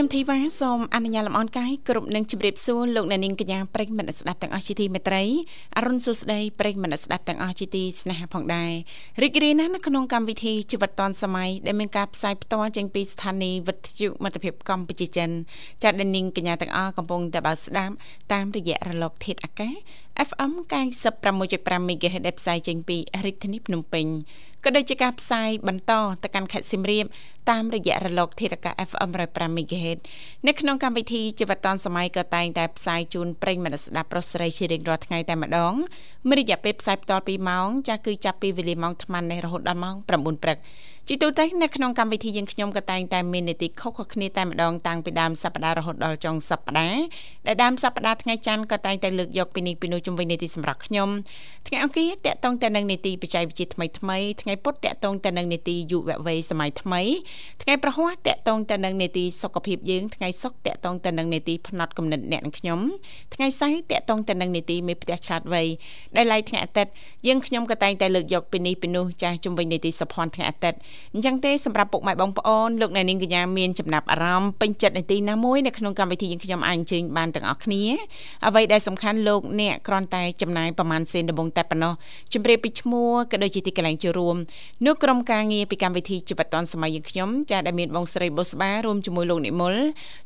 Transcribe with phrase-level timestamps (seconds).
[0.00, 5.22] ខ្ញុំធីវ៉ាសូមអនុញ្ញាតលំអរកាយគ្រប់នឹងជម្រាបសួរលោកអ្នកនាងកញ្ញាប្រិយមិត្តស្ដាប់ទាំងអស់ជាទីមេត្រី
[5.76, 8.72] អរុនសុស្ដីប្រិយមិត្តស្ដាប់ទាំងអស់ជាទីស្នេហាផងដែរ
[9.22, 15.30] រីករាយណាស់នៅក្នុងកម្មវិធីជីវិតឌွန်សម័យដែលមានការផ្សាយផ្ទាល់ចេញពីស្ថានីយ៍វិទ្យុមិត្តភាពកម្ពុជាចិន
[15.82, 17.94] ចាត់ដែលនាងកញ្ញាទាំងអស់កំពុងតែបើស្ដាប់
[18.32, 19.74] តាមរយៈរលកធាតុអាកាស
[20.28, 20.52] FM
[21.20, 24.06] 96.5 MHz ដែលផ្សាយចេញពីរាជធានីភ្នំពេញ
[24.64, 25.92] ក៏ដូចជាការផ្សាយបន្ត
[26.22, 27.04] ទៅកាន់ខេត្តសៀមរាប
[27.50, 29.98] តាមរយៈរលកធាតុអាកាស FM 105 MHz
[30.46, 35.74] នៅក្នុងកម្មវិធីជីវិតឌុនសម័យក៏តែងតែផ្សាយជូនប្រិយមិត្តស្ដាប់ប្រុសស្រីជារៀងរាល់ថ្ងៃតែម្ដង
[36.28, 40.58] មានរយៈពេលផ្សាយបន្តពីម៉ោងចាស់គឺចាប់ពីវេលាម៉ោង8:00នេះរហូតដល់ម៉ោង9:00ព្រឹក
[41.12, 47.02] ជាទូទៅនៅក្នុងកម្មវិធីយើងខ្ញុំក៏តែងតែមាននីតិខុសៗគ្នាតែម្ដងតាំងពីដើមសប្ដាហ៍រហូតដល់ចុងសប្ដាហ៍
[47.46, 51.08] ដែលដើមសប្ដាហ៍ថ្ងៃច័ន្ទក៏តែងតែលើកយកពីនេះពីនោះជំវិញនីតិសម្រាប់ខ្ញុំ
[51.66, 57.02] ថ្ងៃអង្គារតកតងទៅនឹងនីតិបច្ចេកវិទ្យាថ្មីថ្មីថ្ងៃពុធតកតងទៅនឹងនីតិយុវវ័យសម័យថ្មី
[57.62, 62.80] ថ្ងៃប្រហ័សតកតងទៅនឹងនីតិសុខភាពយើងថ្ងៃសុក្រតកតងទៅនឹងនីតិផ្នែកកំណត់អ្នកនិងខ្ញុំ
[63.34, 65.62] ថ្ងៃសៅរ៍តកតងទៅនឹងនីតិមេផ្ទះឆ្លាតវៃ
[66.16, 66.92] ដែលឡៃថ្ងៃអាទិត្យ
[67.26, 70.78] យើងខ្ញុំក៏តែងតែលើកយកពីនេះពីនោះចាស់ជំវិញនីតិសុភ័ណ្ឌថ្ងៃអាទិត្យ
[71.14, 77.82] អញ្ចឹងទេសម្រាប់ពុកម៉ែបងប្អូនលោកអ្នកនាងកញ្ញាមានចំណាប់អារម្មណ៍ពេញចិត្តនីតិណាមួយនៅក្នុងកម្មវិធីយើងខ្ញុំអាចអញ្ជើញបានទាំងអស់គ្នា
[78.46, 81.92] អ្វីដែលសំខាន់លោកអ្នកគ្រាន់តែចំណាយប្រមាណសេនដំបងតែប៉ុណ្ណោះ
[82.32, 84.36] ជម្រាបពីឈ្មោះក៏ដូចជាទីកន្លែងចូលរួម
[84.86, 89.74] នោះក្រុមការងារពីកម្មវិធីជីវិតឌុនសម័យយើងខ្ញុំចាដែលមានបងស្រីបុស្បារួមជាមួយលោកនិមល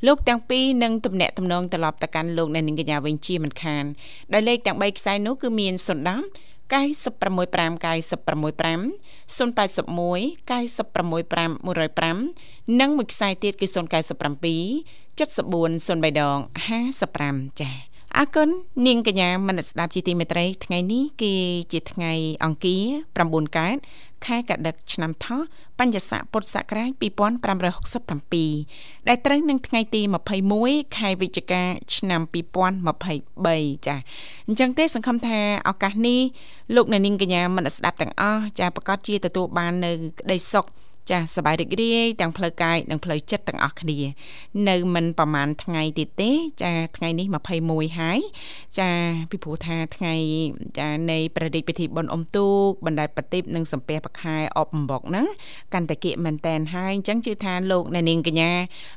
[0.06, 3.84] លោកទាំងពីរនឹងទំនាក់ទំនងត្រឡប់ទៅកាន់លោកអ្នកនាងកញ្ញាវិញជាមិនខាន
[4.33, 8.97] ដោយលេខទាំង3ខ្សែនោះគឺមាន010 965 965
[9.29, 13.77] 081 965 105និងមួយខ្សែទៀតគឺ097
[15.19, 16.39] 74 03ដង
[16.98, 17.77] 55ចា៎
[18.19, 18.48] អរគុណ
[18.86, 21.35] នាងកញ្ញាមនស្ដាប់ជាទីមេត្រីថ្ងៃនេះគឺ
[21.73, 22.13] ជាថ្ងៃ
[22.45, 22.85] អង្គារ
[23.23, 23.77] 9កើត
[24.27, 25.40] ខែកដិកឆ្នាំថោះ
[25.79, 30.01] បញ្ញស័កពុទ្ធសករាជ2567ដែលត្រូវនឹងថ្ងៃទី
[30.51, 31.62] 21ខែវិច្ឆិកា
[31.96, 32.20] ឆ្នាំ
[33.05, 33.96] 2023ចា
[34.46, 36.20] អញ្ចឹងទេសង្ឃឹមថាឱកាសនេះ
[36.74, 40.67] លោកអ្នកនាងកញ្ញាមិនស្ដាប់ទាំងអស់ចាប្រកាសជាទទួលបាននៅក្តីសុខ
[41.11, 44.00] ចាសសบายរីករាយទាំងផ្លូវកាយនិងផ្លូវចិត្តទាំងអស់គ្នា
[44.70, 46.32] នៅមិនប្រហែលថ្ងៃទៀតទេ
[46.64, 47.27] ចាថ្ងៃនេះ
[47.61, 48.20] 21ហើយ
[48.80, 48.92] ចា
[49.30, 50.14] ពីព្រោះថាថ្ងៃ
[50.80, 55.27] ចានៃប្រតិពិធីបុណ្យអុំទូកបណ្ដែតប្រទីបនិងសំពះប្រខែអបអំបុកហ្នឹង
[55.73, 58.52] កាន់តែគៀកមែនតែនហើយអញ្ចឹងជឿថាលោកអ្នកនាងកញ្ញា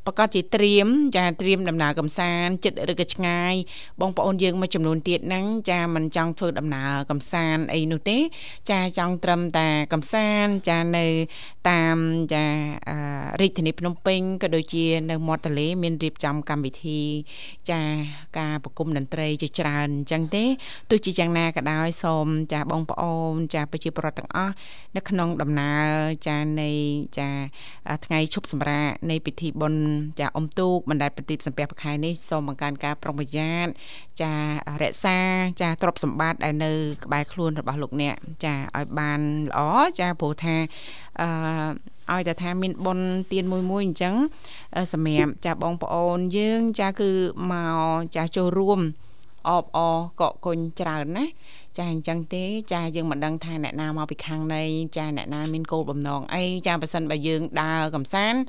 [0.06, 3.54] ប្រកាសជាត្រៀមចាត្រៀមដំណើរកំសាន្តចិត្តឬក៏ឆ្ងាយ
[4.00, 8.18] បងប្អូនយើងមួយចំនួនទៀតហ្នឹងចាមិនចង់ធ្វើដំណើរកំសាន្តអីនោះទេ
[8.70, 11.06] ចាចង់ត្រឹមតែកំសាន្តចានៅ
[11.69, 12.45] តាមតាមចា
[13.41, 17.01] រាជធានីភ្នំពេញក៏ដូចជានៅមាត់ទន្លេមានរៀបចំកម្មវិធី
[17.71, 17.81] ចា
[18.39, 20.43] ការប្រគំតន្ត្រីជាច្រើនអញ្ចឹងទេ
[20.89, 24.53] ទោះជាយ៉ាងណាក៏ដោយសូមចាបងប្អូន ចាប្រជាពលរដ្ឋទាំងអស់
[24.95, 25.87] នៅក្នុងដំណើរ
[26.27, 26.69] ចានៃ
[27.19, 27.29] ចា
[28.05, 29.83] ថ្ងៃឈប់សម្រាកនៃពិធីបុណ្យ
[30.19, 33.69] ចាអុំទូកបណ្ដែតប្រទីបសំពះប្រខែនេះសូមបង្កើនការប្រុងប្រយ័ត្ន
[34.21, 34.33] ចា
[34.81, 35.19] រក្សា
[35.61, 36.71] ចាទ្រព្យសម្បត្តិដែលនៅ
[37.05, 39.59] ក្បែរខ្លួនរបស់លោកអ្នកចាឲ្យបានល្អ
[39.99, 40.55] ចាព្រោះថា
[41.21, 41.29] អឺ
[42.13, 42.99] ឲ្យតែថាមានប៉ុន
[43.31, 44.15] ទៀនមួយមួយអញ្ចឹង
[44.93, 47.11] សម្រាប់ចាបងប្អូនយើងចាគឺ
[47.51, 48.79] មកចាចូលរួម
[49.49, 49.79] អបអ
[50.19, 51.25] កកគុញច្រើនណា
[51.77, 54.63] ចាអញ្ចឹងទេចាយើងមិនដឹងថាអ្នកណាមកពីខាងនៃ
[54.97, 58.39] ចាអ្នកណាមានគោលបំណងអីចាប៉ះសិនបើយើងដើរកំសាន្ត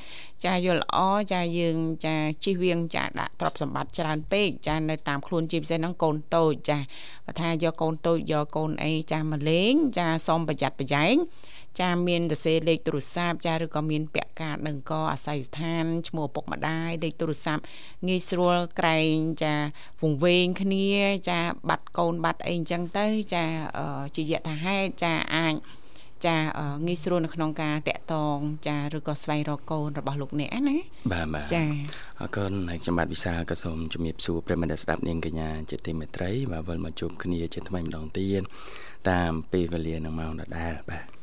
[0.44, 0.98] ចាយល់ល្អ
[1.32, 2.14] ចាយើងចា
[2.44, 6.78] ជិះវៀងចាដាក់ទ្រព្យសម្បត្តិច្រើនពេកចានៅតាមខ្លួនជាពិសេសហ្នឹងកូនតូចចា
[7.26, 11.14] បើថាយកកូនតូចយកកូនអីចាមកលេងចាសូមប្រយ័ត្នប្រយែង
[11.80, 17.62] ចាមានសរសេរលេខទូរស័ព្ទចាឬក៏មានពាក់កាតនឹងក៏អាស័យស្ថានឈ្មោះឪពុកម្ដាយលេខទូរស័ព្ទ
[18.08, 19.54] ងាយស្រួលក្រែងចា
[20.02, 20.88] វង្វេងគ្នា
[21.30, 23.44] ចាបាត់កូនបាត់អីអញ្ចឹងទៅចា
[24.16, 25.54] ជាយថាហេតុចាអាច
[26.26, 26.36] ចា
[26.86, 28.38] ងាយស្រួលនៅក្នុងការតាក់តង
[28.68, 30.76] ចាឬក៏ស្វែងរកកូនរបស់លោកអ្នកណា
[31.12, 31.64] បាទបាទចា
[32.20, 38.42] អរគុណហើយខ្ញុំបាទវិសាលក៏សូមជំរាបសួរប្រិមត្តស្ដាប់នាងកញ្ញាជាទីមេត្រីបាទវិលមកជួបគ្នាជាថ្មីម្ដងទៀត
[39.10, 41.17] តាមពេលវេលានឹងម៉ោងដដែលបាទ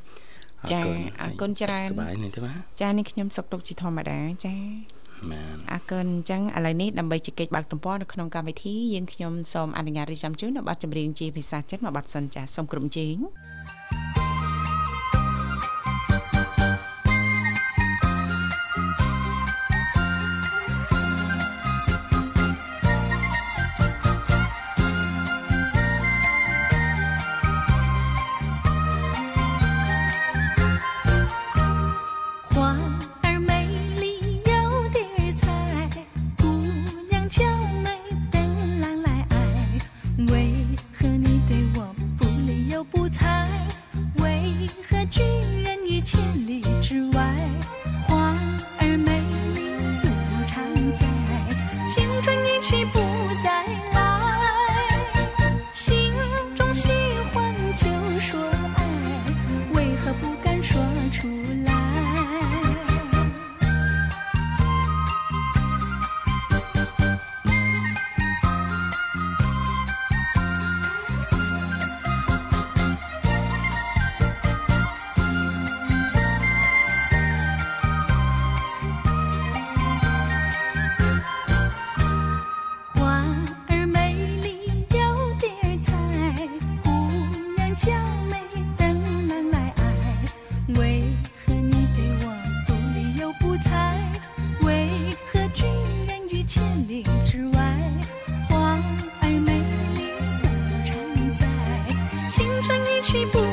[0.71, 0.79] ចា
[1.21, 4.55] អរគុណច្រើនសប្បាយនេះទេបាទចានេះខ្ញុំសុខទុក្ខជាធម្មតាចា
[5.31, 14.34] បានអរគុណអញ្ចឹងឥឡូវនេះដើម្បីជែកបើកទំព័រនៅក្នុងកម្មវិធីយើងខ្ញុំសូមអនុញ្ញាតរៀបចំជូននៅប័ណ្ណចម្រៀងជាភាសាចិនមួយប័ណ្ណសិនចាសូមក្រុមជេងគ
[103.05, 103.44] tree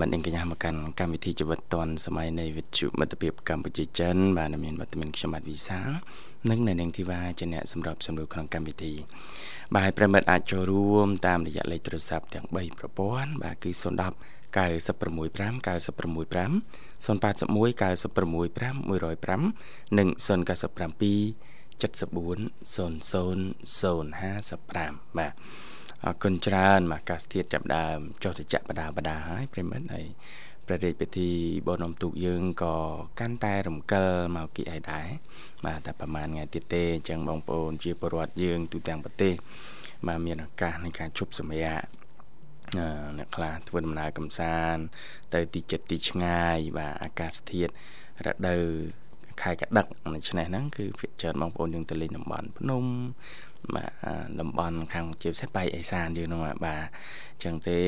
[0.00, 5.90] មិត្តនឹងកញ្ញាមកកាន់កម្មវិធីជីវិតឌွန်សម័យនៃវិទ្យុមិត្តភាពកម្ពុជាចិនបាទមានវត្តមានខ្ញុំបាទវិសាល
[6.50, 8.92] និងនៅនឹងធីវ៉ាជាអ្នកសម្របសម្រួលក្នុងកម្មវិធី
[9.74, 13.80] បាទប្រមិត្តអាចចូលរួមតាមរយៈលេខទូរស័ព្ទទាំង3ប្រព័ន្ធបាទគឺ010
[14.56, 16.50] 965 965
[17.04, 21.34] 081 965 105និង097
[21.80, 22.38] 74
[22.74, 22.76] 00
[23.80, 25.32] 055បាទ
[26.04, 30.06] អរគុណច្រើនមកកាសធាតចាប់ដើមចុះទៅចាក់បដាបដាហើយប្រិមិត្តហើយ
[30.66, 31.30] ព្រះរាជពិធី
[31.68, 32.76] បនំទូកយើងក៏
[33.20, 35.08] កាន់តែរំកិលមកគីឯដែរ
[35.64, 39.34] បាទតែប្រហែលថ្ងៃទៀតទេអញ្ចឹងបងប្អូនជាពលរដ្ឋយើងទូទាំងប្រទេស
[40.06, 41.82] បាទមានឱកាសនៃការជប់សម្រាក
[43.18, 44.82] អ្នកខ្លះធ្វើដំណើរកំសាន្ត
[45.34, 47.72] ទៅទីចិត្តទីឆ្ងាយបាទអាកាសធាតុ
[48.26, 48.64] រដូវ
[49.42, 52.84] ខែកដឹកដូច្នេះហ្នឹងគឺភាគច្រើនបងប្អូនយើងទៅលេងតំបន់ភ្នំ
[53.74, 53.90] បាទ
[54.40, 56.82] តំបន់ខាងជាពិសេសបៃអេសានយើងហ្នឹងបាទ
[57.32, 57.78] អញ្ចឹងទេ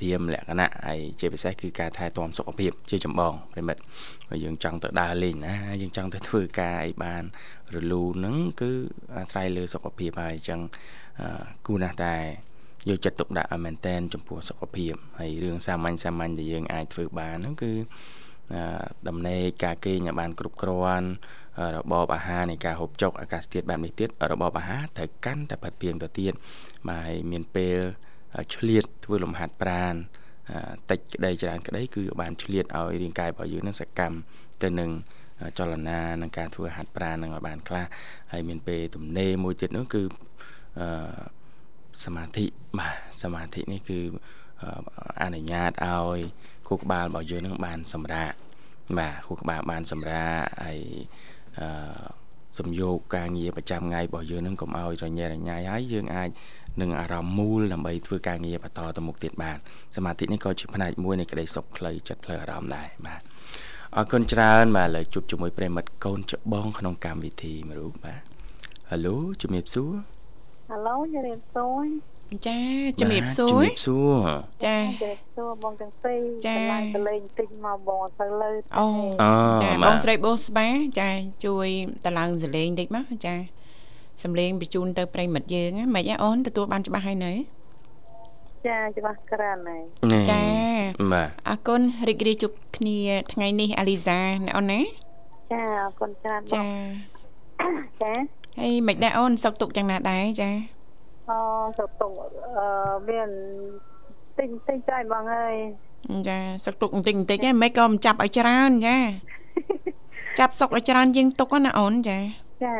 [0.00, 3.80] ធៀមលក្ខណៈហើយជាពិសេសគឺការថែទាំសុខភាព ជាចម្បងប្រិមិត្ត
[4.28, 7.22] បើយើងចង់ទៅដើរលេងណាយើងចង់ទៅធ្វើការអីបាន
[7.74, 8.70] រលូនហ្នឹងគឺ
[9.16, 10.60] អាស្រ័យលើសុខភាពហើយអញ្ចឹង
[11.66, 12.16] គូណាស់តែ
[12.88, 17.72] យកចិត្តទុកដាក់ឲ្យមែនតែនចំពោះសុខភាពហើយរឿងសាមញ្ញសាមញ្ញដែលយើងអាចធ្វើបានហ្នឹងគឺ
[19.08, 21.08] ដំណេកការគេងឲ្យបានគ្រប់គ្រាន់
[21.76, 26.32] របបអាហារនៃការហូបចុកអាកាសធាតុបែបនេះទៀតរបបអាហារត្រូវកាន់តែផាត់ពីងទៅទៀត
[26.88, 27.78] បាទហើយមានពេល
[28.54, 29.94] ឆ្លៀតធ្វើលំហាត់ប្រាណ
[30.90, 34.16] តិចក្តីច្រើនក្តីគឺបានឆ្លៀតឲ្យរាងកាយរបស់យើងនឹងសកម្ម
[34.62, 34.90] ទៅនឹង
[35.58, 37.86] ចលនានិងការធ្វើហាត់ប្រាណនឹងឲ្យបានខ្លះ
[38.32, 40.02] ហើយមានពេលទំនេរមួយទៀតនោះគឺ
[40.80, 41.20] អឺ
[42.04, 42.46] សមាធិ
[42.78, 44.00] បាទសមាធិនេះគឺ
[45.22, 46.18] អនុញ្ញាតឲ្យ
[46.68, 48.32] ខួរក្បាលរបស់យើងនឹងបានសម្រាក
[48.98, 50.80] បាទខួរក្បាលបានសម្រាកហើយ
[51.62, 51.70] អឺ
[52.58, 56.30] សំយោគការងារប្រចាំថ្ងៃរបស់យើងនឹងកុំឲ្យរញ៉េរញ៉ៃហើយយើងអាច
[56.80, 59.56] នឹងអារម្មណ៍មូលដើម្បីធ្វើការងារបន្តទៅមុខទៀតបាន
[59.96, 63.20] សមាធិនេះក៏ជាផ្នែកមួយនៃក្តីសុខផ្លូវចិត្តផ្លូវអារម្មណ៍ដែរបាទ
[63.96, 68.20] អរគុណច្រើនបាទឥឡូវជួបជាមួយប្រិមិត្តកូនច្បងក្នុងកម្មវិធីមួយរូបបាទ
[68.90, 69.92] ហៅឡូជំរាបសួរ
[70.70, 71.84] ហៅឡូជំរាបសួរ
[72.46, 72.58] ចា
[73.00, 74.26] ជំរាបសួរជំរាបសួរ
[74.66, 78.86] ចាជំរាបសួរបងទាំងពីរចាឡើងទៅលេងតិចមកបងទៅលើអូ
[79.62, 80.68] ចាបងស្រីបូស្បា
[81.00, 81.10] ចា
[81.44, 81.68] ជួយ
[82.04, 83.34] តឡើងសលេងតិចមកចា
[84.22, 87.32] សំលេងបញ្ជូនទៅប្រិមិត្តយើងមិនអីអូនទទួលបានច្បាស់ហើយនៅ
[88.66, 89.84] ចាច្បាស់ក្រានហើយ
[90.30, 90.42] ចា
[91.12, 92.98] បាទអរគុណរីករាយជួបគ្នា
[93.32, 94.80] ថ្ងៃនេះអាលីសាណាអូនណា
[95.52, 96.64] ចាអរគុណច្រើនចា
[98.02, 98.14] ចា
[98.60, 100.50] ហើយមិនដែរអូនសុកទុកយ៉ាងណាដែរចា
[101.28, 101.38] អូ
[101.78, 102.12] សុកទុក
[102.56, 102.66] អឺ
[103.08, 103.28] មាន
[104.38, 105.54] ទិញទិញចៃបងអើយ
[106.28, 108.96] ចាសុកទុកបន្តិចបន្តិចហ្នឹងមិនក៏មិនចាប់ឲ្យច្រើនចា
[110.38, 112.18] ចាប់សុកឲ្យច្រើនជាងទុកណាអូនចា
[112.64, 112.74] ចា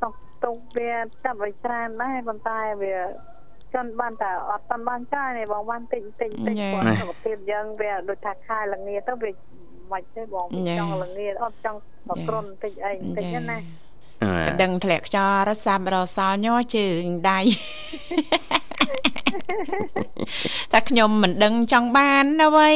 [0.00, 0.92] សុកទុកវា
[1.24, 2.96] ចាប់ឲ្យច្រើនដែរប៉ុន្តែវា
[3.74, 9.30] ចន់បានតែអត់បានបានចាយនេះបងបានទិញទិញទិញគាត់សុខភាពយើងវាដូចថាខែលងាទៅវា
[9.92, 10.46] មិនទេបង
[10.78, 13.56] ចង់លងាអត់ចង់បក្រុនតិចអីតិចណា
[14.46, 17.40] កដឹងធ្លាក់ខ្យល់រសាប់រសល់ញ័រជើងដៃ
[20.72, 22.70] តែខ្ញុំមិនដឹងចង់បានអ្វី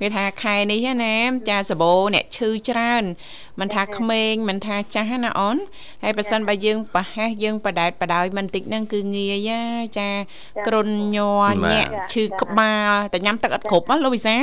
[0.00, 1.16] គេថាខែនេះណា
[1.48, 3.04] ចាសបោអ្នកឈឺច្រើន
[3.60, 5.56] មិនថាក្មេងមិនថាចាស់ណាអូន
[6.02, 9.50] ហើយប៉ះសិនបើយើងប្រហែសយើងបដែតបដោយមិនតិចហ្នឹងគឺងាយ
[9.98, 10.10] ចា
[10.66, 14.36] គ្រុនញ័រញាក់ឈឺក្បាលតែញ៉ាំទឹកអត់គ្រប់ហ៎លោកវិសា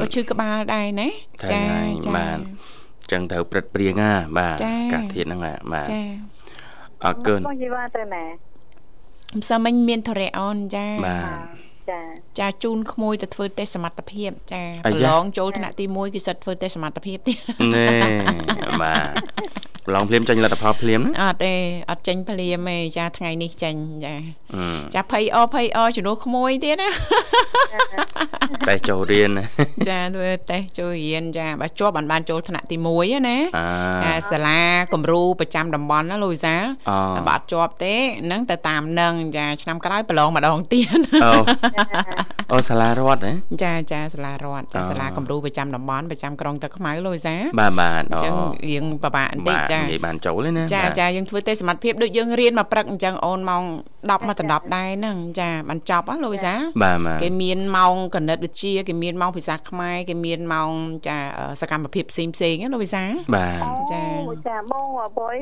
[0.00, 1.08] ក៏ឈឺក្បាលដែរណា
[1.52, 1.62] ចា
[2.04, 2.38] ចាបាន
[3.12, 4.56] ចឹងត្រូវព្រឹត្តព្រៀងណាបាទ
[4.92, 5.40] កាសធាតហ្នឹង
[5.72, 6.02] បាទចា
[7.04, 8.24] អរគុណបងជីវ៉ាទៅណា
[9.34, 12.00] មិនសមមិញមានធរៈអូនចាបាទចា
[12.38, 17.38] ចាជូនក្មួយទៅធ្វើតេស្តសមត្ថភាព ចាប្រឡងចូលថ្នាក់ទី1គេសិតធ្វើតេស្តសមត្ថភាពទៀត
[17.74, 17.88] ណែ
[18.82, 19.06] បាទ
[19.86, 21.54] ប្រឡងភ្លាមចេញលទ្ធផលភ្លាមអត់ទេ
[21.90, 24.14] អត់ចេញភ្លាមទេចាថ្ងៃនេះចេញចា
[24.94, 26.88] ចាភ័យអភ័យអជំនួសក្មួយទៀតណា
[28.68, 29.30] តេស្តចូលរៀន
[29.88, 33.38] ចាធ្វើតេស្តចូលរៀនចាបើជាប់បានបានចូលថ្នាក់ទី1ណា
[34.04, 34.60] អាសាលា
[34.92, 36.54] គំរូប្រចាំតំបន់ណាលូយសា
[37.28, 37.94] បើអត់ជាប់ទេ
[38.26, 41.32] ហ្នឹងទៅតាមនឹងចាឆ្នាំក្រោយប្រឡងម្ដងទៀតអូ
[42.52, 48.34] អូសាលារដ្ឋហ៎ចាចាសាលារដ្ឋចាសាលាគំរូប្រចាំតំបន់ប្រចាំក្រុងទឹកខ្មៅលូយសាបាទបាទអញ្ចឹង
[48.68, 53.62] រៀងពិបាកបន្តិចចានិយាយបានចូលទេណាចាចាយើងធ្វើទេសមត្ថភាពដូចយើងរៀនមកព្រឹកអញ្ចឹងអូនម៉ោង
[54.10, 56.54] 10មកដល់10ដែរហ្នឹងចាបានចប់ហ៎លូយសា
[57.22, 60.70] គេមានម៉ោងគណិតវិទ្យាគេមានម៉ោងភាសាខ្មែរគេមានម៉ោង
[61.06, 61.16] ចា
[61.60, 64.02] សកម្មភាពផ្សេងផ្សេងណាលូយសាបាទចា
[64.48, 65.36] ចាបងអបុយ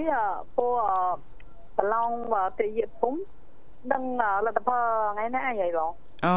[0.56, 0.66] ពូ
[1.78, 2.10] ប្រឡង
[2.58, 3.18] ទៅយិភូមិ
[3.92, 4.02] ដឹង
[4.46, 5.90] លទ្ធផលថ្ងៃណាអីបង
[6.26, 6.36] អូ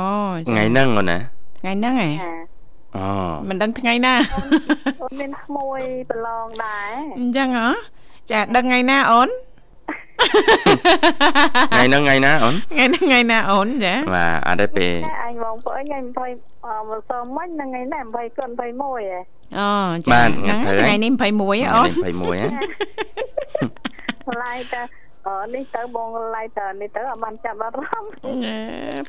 [0.49, 1.19] ថ្ងៃហ្នឹងអូនណា
[1.59, 2.09] ថ្ងៃហ្នឹងហ៎
[2.97, 3.07] អូ
[3.49, 4.13] មិនដឹងថ្ងៃណា
[5.01, 7.67] អូនមានក្មួយប្រឡងដែរអញ្ចឹងហ៎
[8.31, 9.29] ចាដឹងថ្ងៃណាអូន
[11.71, 14.93] ថ្ងៃហ្នឹងថ្ងៃណាអូនថ្ងៃហ្នឹងថ្ងៃណាអូនចាបាទអត់ទេពេល
[15.23, 19.19] អញបងប្អូនថ្ងៃ20មកសមិញហ្នឹងថ្ងៃណា20គុណ21ហ៎
[19.57, 19.69] អូ
[20.07, 20.21] ចា
[20.81, 22.47] ថ្ងៃនេះ21អូន21ហ៎
[24.43, 24.81] ឡាយតា
[25.27, 28.11] អឺនេះទៅបងឡាយទៅនេះទៅអត់បានចាប់អារម្មណ៍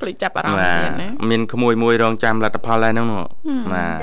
[0.01, 3.07] ភ្លេចចាប់អារម្មណ៍ទៀតណាមានក្មួយមួយរងចាំលទ្ធផលហើយហ្នឹង
[3.73, 3.99] បាទ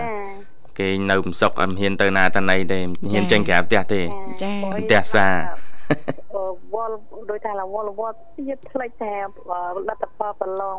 [0.80, 2.80] គេនៅមិនសុកអត់ហ៊ានទៅណាតាណីទេ
[3.14, 4.02] ហ៊ានចេញក្រៅផ្ទះទេ
[4.44, 5.34] ចាផ្ទះសាវ
[6.88, 6.96] ល់
[7.30, 9.14] ដោយថាវល់វល់ទៀតផ្លេចតែ
[9.90, 10.78] លទ្ធផលប្រឡង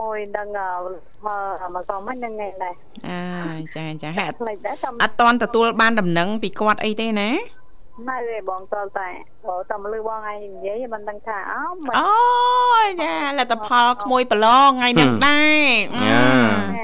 [0.00, 0.48] មួយនឹង
[1.26, 1.28] ម
[1.60, 2.74] កមកមិនហ្នឹងឯងដែរ
[3.08, 4.34] អើចាចាហាក់
[5.02, 7.30] អត់តន់ទទួលបានដំណឹងពីគាត់អីទេណា
[8.08, 9.08] នៅឯបងតតែ
[9.48, 11.64] បើតាមលឺបងឯងនិយាយមិនដឹងថាអោ
[11.98, 15.70] អូយចាលទ្ធផលក្មួយប្រឡងថ្ងៃហ្នឹងដែរ
[16.04, 16.22] យ៉ា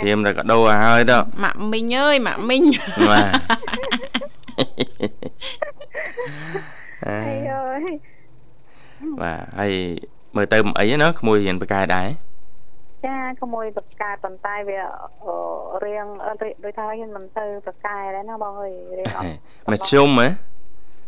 [0.02, 2.62] ត្រៀមតែកដោឲ្យហើយទៅម៉ាក់មីងអើយម៉ាក់មីង
[3.10, 3.30] បាទ
[7.06, 7.18] អើ
[7.80, 7.92] យ
[9.20, 9.72] បាទហើយ
[10.36, 12.08] មើលទៅមិនអីណាក្មួយរៀនបកែដែរ
[13.06, 14.78] ចាក្មួយបកែប៉ុន្តែវា
[15.84, 16.06] រៀង
[16.64, 19.24] ដូចថាហ៊ានមិនទៅបកែដែរណាបងអើយរៀងអត់
[19.72, 20.28] មធ្យមហ៎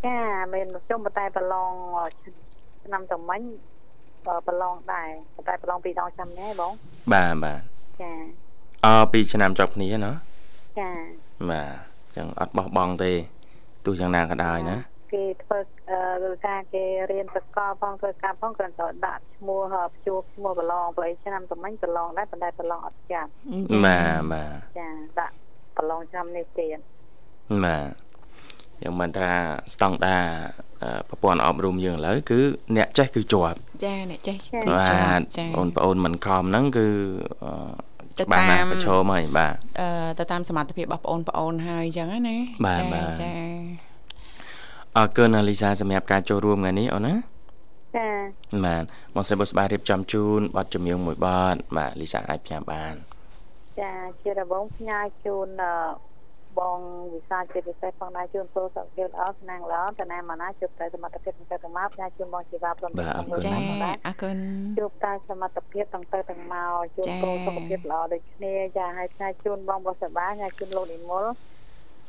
[0.05, 0.17] ចា
[0.53, 1.71] មានមធ្យមតែប្រឡង
[2.85, 3.41] ឆ្នាំតមិញ
[4.47, 5.09] ប្រឡងដែរ
[5.47, 6.71] តែប្រឡងពីរដងឆ្នាំនេះបង
[7.13, 7.61] បាទបាទ
[8.01, 8.11] ចា
[8.85, 10.11] អពីឆ្នាំជាប់គ្នាណា
[10.79, 10.91] ចា
[11.49, 11.67] បាទ
[12.03, 13.11] អញ្ចឹងអត់បោះបង់ទេ
[13.85, 14.77] ទោះយ៉ាងណាក៏ដោយណា
[15.13, 23.29] គេធ្វើគឺថាគេរៀនសកលផងធ្វើការផងគ្រាន់តែដាក់ឈ្មោះព្យួរឈ្មោះប្រឡងព្រោះឆ្នាំតមិញប្រឡងដែរប៉ុន្តែប្រឡងអត់ចាប់
[23.85, 24.89] បាទបាទចា
[25.19, 25.35] ដាក់
[25.77, 26.77] ប្រឡងឆ្នាំនេះទៀត
[27.65, 27.91] បាទ
[28.83, 29.29] យ៉ាងមិនថា
[29.73, 30.17] ស្តង់ដា
[31.09, 32.39] ប្រព័ន្ធអប់រំយើងឥឡូវគឺ
[32.77, 34.37] អ្នកចេះគឺជាប់ចាអ្នកចេះ
[34.69, 35.21] បាទ
[35.57, 36.87] បងប្អូនមិនខំហ្នឹងគឺ
[38.19, 39.87] ទៅតាមប្រឈមហើយបាទអឺ
[40.19, 42.37] ទៅតាមសមត្ថភាពរបស់បងប្អូនហើយអញ្ចឹងណា
[42.77, 43.31] ចាចា
[44.97, 47.15] អរគុណលីសាសម្រាប់ការចូលរួមថ្ងៃនេះអូនណា
[47.95, 48.09] ចា
[48.65, 48.83] បាទ
[49.15, 52.93] បងស្រីបុស្បារៀបចំជូនប័ណ្ណចម្រៀងមួយប័ណ្ណបាទលីសាអាចផ្ញើបាន
[53.79, 55.47] ចាជារបងផ្ញើជូន
[56.59, 56.79] បង
[57.13, 63.51] វិសាជាពិសេសផងដែរជូនពរសុខភាពល្អស្នាងល្អតាណាមកណាជួបតែសមត្ថភាពទាំងទៅទាំងមកផ្ញើជូនបងជីវ៉ាព្រមទាំងបងចា
[64.05, 64.37] អរគុណ
[64.79, 71.25] ជួបតែសមត្ថភាពទាំងទៅទាំងមកជូនពរសុខភាពល្អដូចគ្នាចាហើយផ្ញើជូនបងបុស្បាផ្ញើជូនលោកនិមល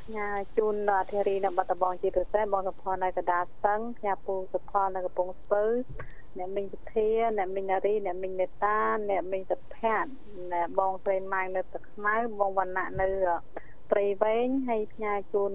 [0.09, 5.65] ផ្ញើជូនអធិរីនៅបាត់ដំបងជាពិសេសបងសុផននៅកដាស្ទឹងផ្ញើពូសុផននៅកំពង់ស្ពឺ
[6.39, 8.79] អ្នកមីងសុធាអ្នកមីងនារីអ្នកមីងនេតា
[9.11, 10.09] អ្នកមីងសុភ័ក្រ
[10.53, 13.09] អ្នកបងស្រីម៉ៅនៅទឹកខ្មៅបងវណ្ណៈនៅ
[13.91, 15.53] ព្រៃវែងហើយផ្ញើជូន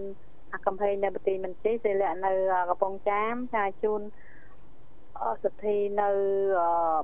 [0.53, 2.31] អាកំភែងនៅប្រទេសមិនជ័យសិលៈនៅ
[2.69, 4.28] កំពង់ចាមផ្ញើជូនអ
[5.43, 6.09] សទ្ធិនៅ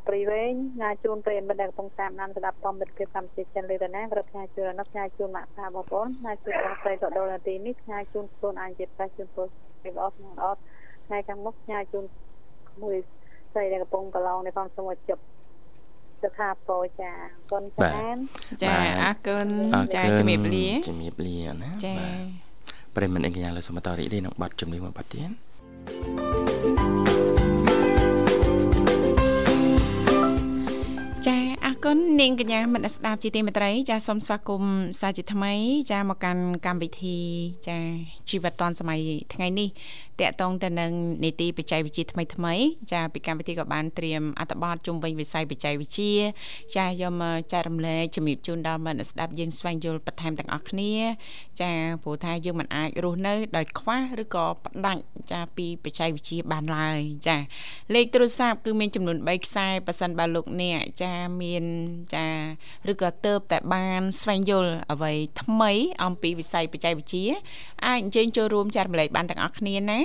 [0.07, 9.47] ព្រៃវែងផ្ញើជូនប្រិយមិត្តនៅកំពង់ចាមណានស្ដាប់តំមិត្តភាពកម្ពុជាចិនលើតាណាក៏ផ្ញើជូននៅផ្ញើជូនម៉ាក់សាបងប្អូនផ្ញើជូនបងស្រីក៏ដល់នាទីនេះផ្ញើជូនខ្លួនអញជាប្រាជូនពល
[9.83, 10.59] ពីអស់អត់
[11.07, 12.03] ថ្ងៃខាងមុខផ្ញើជូន
[12.83, 12.95] មួយ
[13.53, 15.23] ស្រីនៅកំពង់កឡងនៅផងសូមជប់
[16.23, 17.11] សុខាពោចា
[17.51, 18.15] គុណចាន
[18.63, 19.47] ចាអរគុណ
[19.95, 21.95] ចាជំរាបលាជំរាបលាណាចា
[22.95, 27.14] ប្រិមត្តអង្គការលើសមតរីនេះនឹងបាត់ជំនាញមួយបាត់ទៀតចាអ
[31.89, 35.53] គុណនាងកញ្ញាមិត្តស្ដាប់ជាទីមេត្រីចាសូមស្វាគមន៍សាជាថ្មី
[35.91, 37.17] ចាមកកាន់កម្មវិធី
[37.67, 37.77] ចា
[38.29, 38.99] ជីវិតឌွန်សម័យ
[39.33, 39.69] ថ្ងៃនេះ
[40.21, 40.91] តកតងទៅនឹង
[41.23, 42.53] នីតិបច្ចេកវិទ្យាថ្មីថ្មី
[42.93, 46.13] ចាពីកម្មវិធីក៏បានត្រៀមអត្ថបទជុំវិញវិស័យបច្ចេកវិទ្យា
[46.77, 50.93] ចាយកមកចែករំលែកជំរាបជូនដល់មិត្តស្ដាប់យើងស្វែងយល់បន្ថែមទាំងអស់គ្នា
[51.61, 51.71] ចា
[52.03, 57.37] ព្រោះថាយើងមិនអាចរស់នៅដោយខ្វះឬក៏ផ្ដាច់ចាពីបច្ចេកវិទ្យាបានឡើយចា
[57.93, 61.63] លេខទូរស័ព្ទគឺមានចំនួន3ខ្សែប៉ះសិនបើលោកអ្នកចាមាន
[62.15, 62.27] ចា
[62.91, 65.71] ឬក៏ទៅតែបានស្វែងយល់អ្វីថ្មី
[66.03, 67.27] អំពីវិស័យបច្ចេកវិទ្យា
[67.85, 70.04] អាចអញ្ជើញចូលរួមចែករំលែកបានទាំងអស់គ្នាណា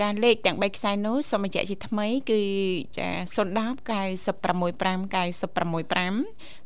[0.00, 2.40] ចាលេខទាំង3ខ្សែនោះសូមបញ្ជាក់ជាថ្មីគឺ
[2.98, 3.36] ចា010
[3.88, 4.76] 965 965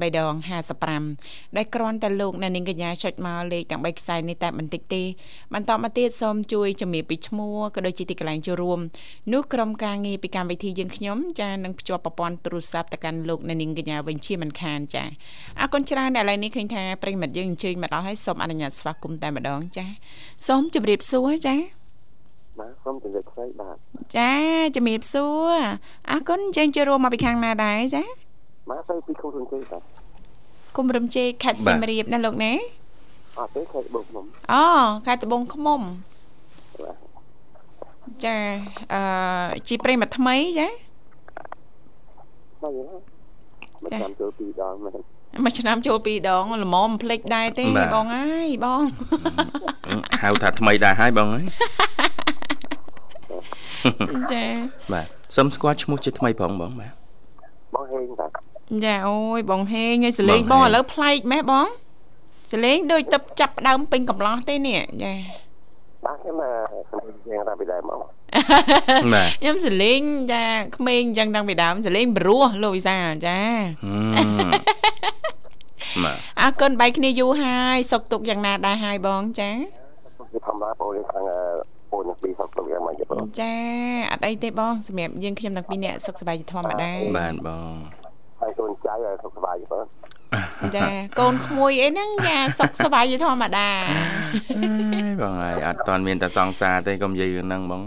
[0.00, 0.34] 03ដង
[0.94, 5.02] 55ដែលគ្រាន់តែលោកអ្នកនាងកញ្ញាចុចមកលេខទាំង3ខ្សែនេះតែបន្តិចទេ
[5.54, 8.80] បន្តមកទៀតសូមជួយជំរាបពីឈ្មោះក៏ដូចជាទីកន្លែងចូលរួម
[9.32, 15.04] នោះក្រុមការងារពីកម្មវិធីយើងខ្ញុំចានឹងភ្ជាប់ប្រព័ន្ធទូរស័ព្ទទៅកាន់លោកអ្នកនាងកញ្ញាវិញជាមិនខានចា
[15.60, 19.86] អរគុណច្រើនដែលឥឡូវនេះឃើញថាប្រិមិត្តយើងអញ្ជើញមកដល់ហើយសូមអនុញ្ញាតស្វាគមន៍តែម្ដងចា
[20.46, 21.54] សូមជម្រាបសួរចា
[22.58, 23.76] បាទសូមជម្រាបស្ដីបាទ
[24.16, 24.32] ចា
[24.76, 25.56] ជម្រាបសួរ
[26.10, 28.02] អរគុណយើងចូលរួមមកពីខាងណាដែរចា
[28.70, 29.82] បាទទៅពីគុំរំជ័យបាទ
[30.76, 32.52] គុំរំជ័យខេត្តសៀមរាបណាលោកណា
[33.38, 34.64] អត់ទេខេត្តត្បូងឃ្មុំអូ
[35.06, 35.80] ខេត្តត្បូងឃ្មុំ
[38.24, 38.36] ចា
[38.92, 39.00] អឺ
[39.68, 40.68] ជីប្រិមត្តថ្មីចា
[42.62, 42.72] បាទ
[43.84, 45.09] មិនចាំចូលពីរដងមែន
[45.44, 47.64] មួយឆ្នាំចូលពីរដងល្មមភ្លេចដែរទេ
[47.94, 48.82] បងអើយបង
[50.22, 51.44] ហៅថាថ្មីដែរហើយបងអើយ
[54.32, 54.44] ចា
[54.92, 56.92] បាទសុំស្គាល់ឈ្មោះជាថ្មីផងបងបាទ
[57.74, 58.26] បងហេងតា
[58.84, 61.68] ចាអូយបងហេងហើយសលេងបងឥឡូវប្លែកម៉េះបង
[62.52, 65.12] សលេងដូចទឹកចាប់ដើមពេញកំឡោះទេនេះចា
[66.06, 66.34] បាទខ្ញុំ
[66.90, 70.00] សម្រាប់យ៉ាងតាពីដែរមកបាទខ្ញុំសលេង
[70.32, 70.44] ចា
[70.76, 73.38] ក្មេងអញ្ចឹងតាំងពីដើមសលេងព្រោះលោកវិសាលចា
[73.84, 74.79] ហឹមបាទ
[76.42, 79.50] អរគុណបាយគ្នាយូរហើយសុខទុក្ខយ៉ាងណាដែរហើយបងចា
[80.32, 81.24] គឺធម្មតាបងខាង
[81.90, 83.52] ពូនពីសក់ទៅយ៉ាងម៉េចបងចា
[84.10, 87.72] អត់អីទេបងសម្រាប់យើងខ្ញុំទាំងពីរនាក់សុខសប្បាយជាធម្មតាបាទបង
[88.40, 89.84] ហើយកូនចៅសុខសប្បាយបង
[90.76, 90.86] ចា
[91.20, 93.68] កូនក្មួយអីហ្នឹងចាសុខសប្បាយជាធម្មតា
[95.22, 97.82] បងហើយអត់តាន់មានតែសង្សារទេកុំនិយាយរឿងហ្នឹងបង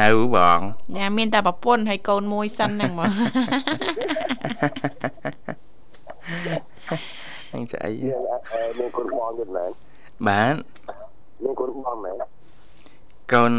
[0.00, 0.58] នៅបង
[0.96, 3.10] ចាមានតែប្រពន្ធហើយកូនមួយសិនហ្នឹងមក
[7.50, 7.90] ហ្នឹងស្អី
[8.78, 9.70] មានកូនបងទៀតមែន
[10.28, 10.54] បាទ
[11.42, 12.14] មានកូនបងមែន
[13.32, 13.52] កូន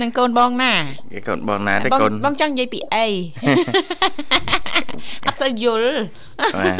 [0.00, 0.72] នឹងកូនបងណា
[1.12, 3.06] គេកូនបងណាទេបងកូនបងចង់និយាយពីអី
[5.26, 5.94] អត់សូវយល់
[6.58, 6.78] បាទ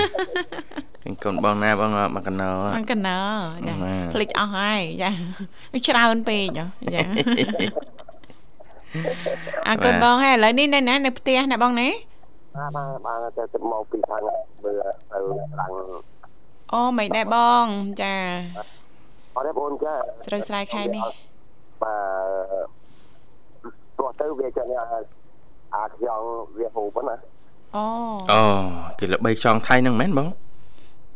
[1.04, 3.18] គេកូនបងណាបងមកកណោអង្កណើ
[3.66, 5.10] ចាបាទភ្លេចអស់ហើយចា
[5.88, 7.02] ច្រើនពេកហ៎ចា
[9.68, 11.88] អរគុណបងហើយឥឡូវនេះនៅណានៅផ្ទះណាបងណា
[12.56, 14.22] បាទបាទបាទតែទៅមកពីខាង
[14.64, 14.82] មើល
[15.12, 15.18] ទៅ
[15.52, 15.72] ខ្លាំង
[16.72, 17.66] អូមិនដែរបង
[18.02, 18.14] ចា
[19.34, 19.94] អត់ទេបងចា
[20.26, 21.02] ស្រូវស្រែខែនេះ
[21.82, 21.96] បា
[22.64, 22.76] ទ
[23.96, 24.66] ព្រោះទៅវាចឹង
[25.74, 26.22] អាខ្យង
[26.58, 27.16] វាហូបណា
[27.76, 27.84] អូ
[28.32, 28.42] អូ
[28.98, 30.28] គេល្បីខ្យងថៃហ្នឹងមែនបង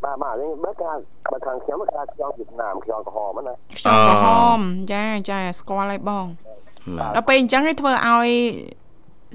[0.05, 0.99] បាទបាទនេះបើខាង
[1.33, 4.61] បើខាងខ្ញុំគេខ្យងវៀតណាមខ្យងក្រហមណាខ្យងក្រហម
[4.93, 6.70] ចាចាស្គាល់ហើយបងបាទ
[7.17, 8.29] ដល់ពេលអញ្ចឹងឯងធ្វើឲ្យ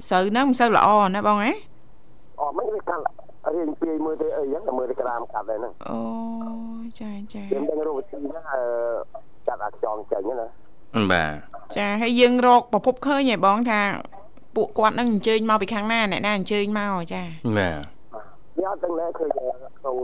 [0.08, 1.52] ស្រូវហ្នឹងមិនសូវល្អណាបងហ៎
[2.40, 3.02] អត់មិនវាកាត់
[3.54, 6.00] រៀងពីមើលទៅអីចឹងតែមើលទៅក្រាមកាត់ដែរហ្នឹងអូ
[7.00, 8.62] ចាចាខ្ញុំដឹងរូបវិធីហ្នឹងអឺ
[9.46, 10.48] ចាត់អាខ្យងចេញណា
[11.12, 13.80] បាទចាហើយយើងរកប្រភពឃើញហ៎បងថា
[14.56, 17.22] ពួកគាត់ហ្នឹងអញ្ជើញមកពីខាងណាអ្នកណាអញ្ជើញមកចា
[17.56, 17.96] បាទ
[18.58, 19.96] វាអត់ទាំងណែឃើញក្នុង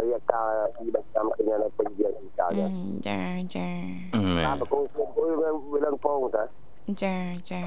[0.00, 2.66] រាយការណ៍ពីបចាំគ្នានៅពេញយើងចោលអឺ
[3.08, 3.20] ចា
[3.56, 3.68] ចា
[4.46, 6.42] តាមប្រគល់ខ្លួនមួយវាវាឡើងពងតា
[7.02, 7.16] ចា
[7.52, 7.62] ចា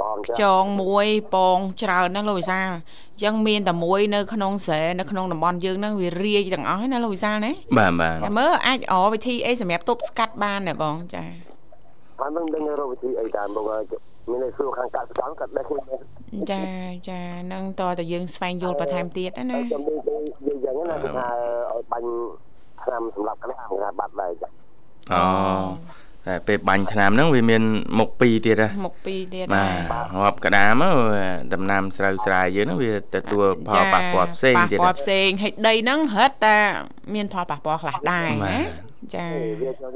[0.00, 13.64] បងចាចងមួយពងច្រើនណាស់លោកវិសាលអញ្ចឹងមានតែមួយនៅក្នុងស្រែនៅក្នុងតំបន់យើងហ្នឹងវារាយទាំងអស់ហើយណាលោកវិសាលណាបាទបាទតែមើលអាចអវិធីអីសម្រាប់ទប់ស្កាត់បានណាបងចាតាមនឹងដឹងរូបវិធីអីតាមបង
[14.30, 15.84] មាននៅសួរខាងកសិកម្មកាត់ដែរខ្ញុំ
[16.52, 16.64] ចា
[17.10, 21.26] ចានឹងតតែយើងស្វែងយល់បន្ថែមទៀតណាខ្ញុំនិយាយនិយាយយ៉ាងណាគេថា
[21.72, 22.08] ឲ្យបាញ់
[22.82, 24.48] ឆ្នាំសម្រាប់ក្តាមគេថាបាត់ដែរចា
[25.12, 25.22] អូ
[26.26, 27.62] តែពេលបាញ់ថ្នាំហ្នឹងវាមាន
[27.98, 30.90] មុខពីរទៀតហ៎មុខពីរទៀតបាទរាប់ក្តាមទៅ
[31.54, 36.56] ដំណាំស្រូវស្រែយើងហ្នឹងវាទទួលផលប៉ះពាល់ផ្សេងទៀតប៉ះពាល់ផ្សេងហើយដីហ្នឹងរឹតតែ
[37.14, 38.58] មានផលប៉ះពាល់ខ្លះដែរណា
[39.14, 39.26] ចា
[39.62, 39.90] វាចូល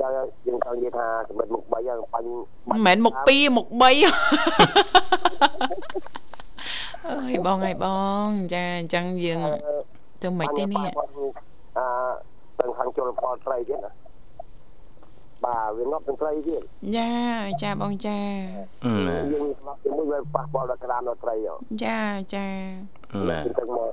[0.46, 2.28] យើងចង់និយាយថាសម្បត្តិមុខ3យ៉ាងបាញ់
[2.70, 3.90] មិនមែនមុខ2មុខ3អើ
[7.32, 7.86] យបងហើយប
[8.24, 9.40] ងចាអញ្ចឹងយើង
[10.22, 10.86] ទៅមិនទេនេះ
[11.78, 11.86] អឺ
[12.58, 13.90] ទាំងខាងជលផលត្រីទៀតណា
[15.48, 16.62] បាទវាងាប់ទាំងត្រីទៀត
[16.96, 17.11] ចា
[17.62, 18.18] ចាបងចា
[19.32, 21.98] យើងស្លាប់ជាមួយវាប៉ះពាល់ដល់ក្តាមដល់ត្រីហ៎ចា
[22.34, 22.46] ចា
[23.28, 23.92] បាទទឹកមក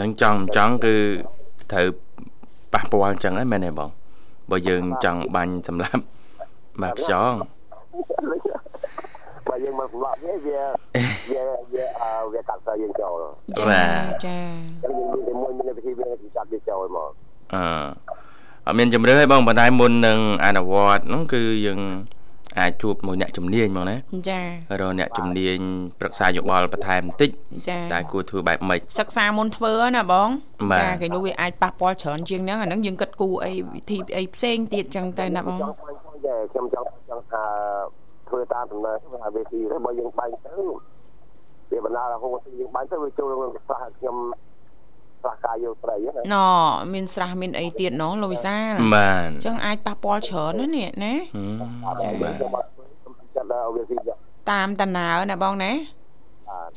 [0.00, 0.94] នឹងចង់មិនចង់គឺ
[1.72, 1.86] ត្រូវ
[2.74, 3.90] ប៉ះពាល់អញ្ចឹងហើយមែនទេបង
[4.50, 6.02] បើយើងចង់បាញ់សម្រាប់
[6.82, 7.32] បាទខ្យង
[9.48, 10.60] បើយើងមកសម្លាប់វាវា
[11.30, 13.22] វាវាអឺវាកាត់ទៅយើងចូល
[13.58, 14.42] ចាចាអញ្ចឹង
[14.82, 17.10] យើងមានតែមួយមានវិធីវាចាប់វាចូលមក
[17.54, 17.64] អឺ
[18.70, 21.80] អត់មានជំរឿនទេបងប៉ុន្តែមុននឹងអនុវត្តហ្នឹងគឺយើង
[22.58, 23.96] អាចជួបមួយអ្នកជំនាញមកណា
[24.30, 24.40] ចា
[24.80, 25.58] រកអ្នកជំនាញ
[26.00, 27.30] ប្រឹក្សាយោបល់បន្ថែមបន្តិច
[27.68, 30.28] ចាតែគួរធ្វើបែបម៉េចសិក្សាមុនធ្វើណាបង
[30.70, 35.74] បាទចាគេនោះវាអាចប៉ះពាល់ច្រើនជាងហ្នឹងអាហ្នឹងយើងគិតគូរអីវិធីអីផ្សេងទៀតចឹងទៅណាបងចង់
[36.52, 37.44] ខ្ញុំចង់ចង់ថា
[38.28, 40.54] ធ្វើតាមដំណើរថាវាទីទៅបើយើងបាញ់ទៅ
[41.70, 44.16] វាបណ្ដាលឲ្យហូរទីយើងបាញ់ទៅវាចូលក្នុងស្រះខ្ញុំ
[45.22, 46.36] ស្រះកាយយកត្រីណាណ
[46.92, 54.14] មានស្រះមានអីទៀតណលោកវិសាលបាទអញ្ចឹងអាចប៉ះពាល់ច្រើនណានេះណាហឹមចា៎បាទខ្ញុំចិត្តដល់វាទីចា
[54.50, 55.72] តាមតាណើណាបងណា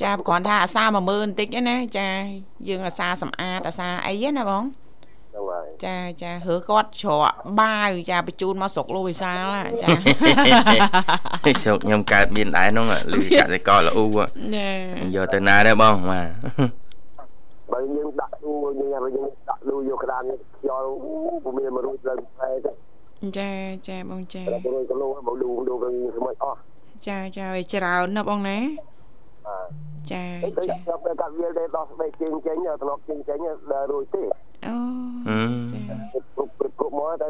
[0.02, 2.10] ចាគ្រាន់ថាអាសា10000បន្តិចឯណាចា
[2.68, 9.88] យើងអាសាសម្អាតអាសាអីហ្នឹងណាបងហ្នឹងហើយចាចារើគាត់ច្រកបាវចាបញ្ជូនមកស្រុកលោកវិសាលណាចា
[11.64, 14.04] ស្រុកខ្ញុំកើតមានដែរហ្នឹងឮកសិករល្អូ
[14.56, 14.70] ចា
[15.16, 16.30] យកទៅណាដែរបងបាទ
[17.72, 20.22] បើយើងដាក់ ទូយើងថាយើងដាក់លូយកក្តាម
[20.58, 20.90] ខ្យល់
[21.44, 22.72] ពុំមានមករួចឡើងផ្លែទេ
[23.38, 23.50] ចា
[23.88, 26.60] ចាបងចាតែរួចក៏លូមកលូលូវិញស្មួយអស់
[27.08, 28.58] ចាចាវាច្រើនណាបងណា
[30.12, 30.24] ចា
[30.68, 33.38] ចាខ្ញុំទៅកាត់វាលទេដោះស្បែកជើងចេញតំណប់ជើងចេញ
[33.72, 34.24] ដើររួចទេ
[34.68, 34.76] អូ
[35.72, 35.80] ចា
[36.36, 37.30] គ្រប់គ្រប់គ្រប់មកទៅ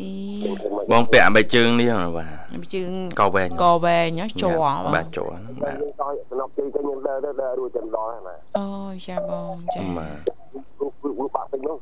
[0.00, 0.10] អី
[0.92, 4.08] បងពាក់បែកជើងនេះបាទបែកជើងកវែងកវែង
[4.42, 4.56] ជ័រ
[4.94, 5.76] បាទជ័របាទ
[6.30, 8.66] តំណប់ជើងចេញខ្ញុំដើរទៅដើររួចចាំដល់ហ្នឹងអូ
[9.06, 10.18] ចាបងចាបាទ
[10.78, 11.78] គ្រប់គ្រប់បាក់ពេញនោះ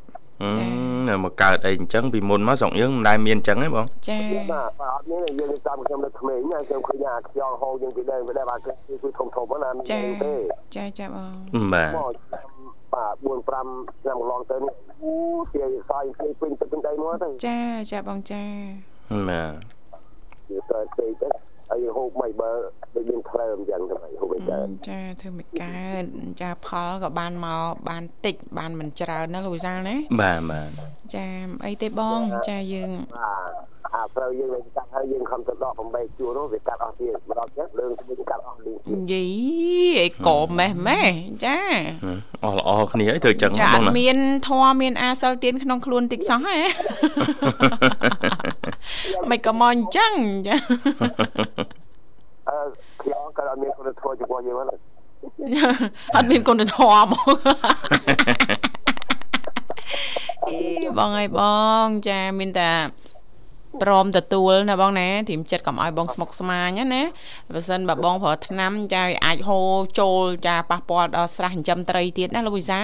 [0.57, 4.18] ចាមកកើតអីអញ្ចឹងពីមុនមកស្រុកយើងមិនដែលមានអញ្ចឹងទេបងចា
[4.53, 9.98] បាទបាទអត់មានយើងតាមខ្ញុំនៅក្មេងណាខ្ញុំឃើញអាខ្យល់ហូរយើងពីដើមពីដើមបាទគឺធំធំណាចា
[10.77, 11.35] ចាចាបង
[11.74, 11.90] បាទ
[12.95, 13.67] បាទ4 5ឆ្នាំ
[14.21, 15.13] កន្លងទៅនេះអូ
[15.55, 17.59] ជាសាយពេញពេញទឹកដីមកទៅចា
[17.93, 18.45] ចាបងចា
[19.29, 19.55] បាទ
[20.71, 21.29] ទៅទៅទៅ
[21.71, 22.51] ហើយហូបមិនបើ
[22.95, 26.05] ដូចមានថ្លើមយ៉ាងទៅហូបមិនកើតចាធ្វើមិនកើត
[26.41, 30.69] ចាផលក៏បានមកបានតិចបានមិនច្រើនណាលោកវិសាលណាបាទបាទ
[31.15, 31.27] ចា
[31.67, 38.77] អីទេបងចាយើងបាទ អាត្រូវយើងវិញកាត់ហើយយើងខំទៅដក8ជួរនោះវាកាត់អស់ទៀតម្ដងចឹងលើងវិញកាត់អស់លីង
[39.13, 39.25] យី
[40.01, 40.29] អីក
[40.59, 41.11] ម៉េះម៉េះ
[41.45, 41.59] ចា
[42.45, 46.59] អស់ល្អគ្នាហើយធ្វើចឹងបងណាអត់មានធម៌មានអាសិលទៀនក្នុងខ្លួនតិចសោះហ៎
[49.31, 50.13] មិនក៏មកអញ្ចឹង
[50.47, 50.57] ចា
[52.49, 52.57] អឺ
[53.03, 54.79] ខ្ញុំក៏អត់មានគុណធម៌ចំពោះយើងហ្នឹង
[56.17, 57.27] អត់មានគុណធម៌ហ្មង
[60.47, 61.41] អីបងអើយប
[61.85, 62.71] ងចាមានតែ
[63.83, 67.03] ព្រមទទួលណាបងណាធៀមចិត្តកុំឲ្យបងស្មុកស្មាញណា
[67.55, 72.81] បើសិនបើបងប្រើថ្នាំចាអាចហូរចូលចាប៉ះពាល់ដល់ស្រះចិញ្ចឹមត្រីទៀតណាលោកវិសា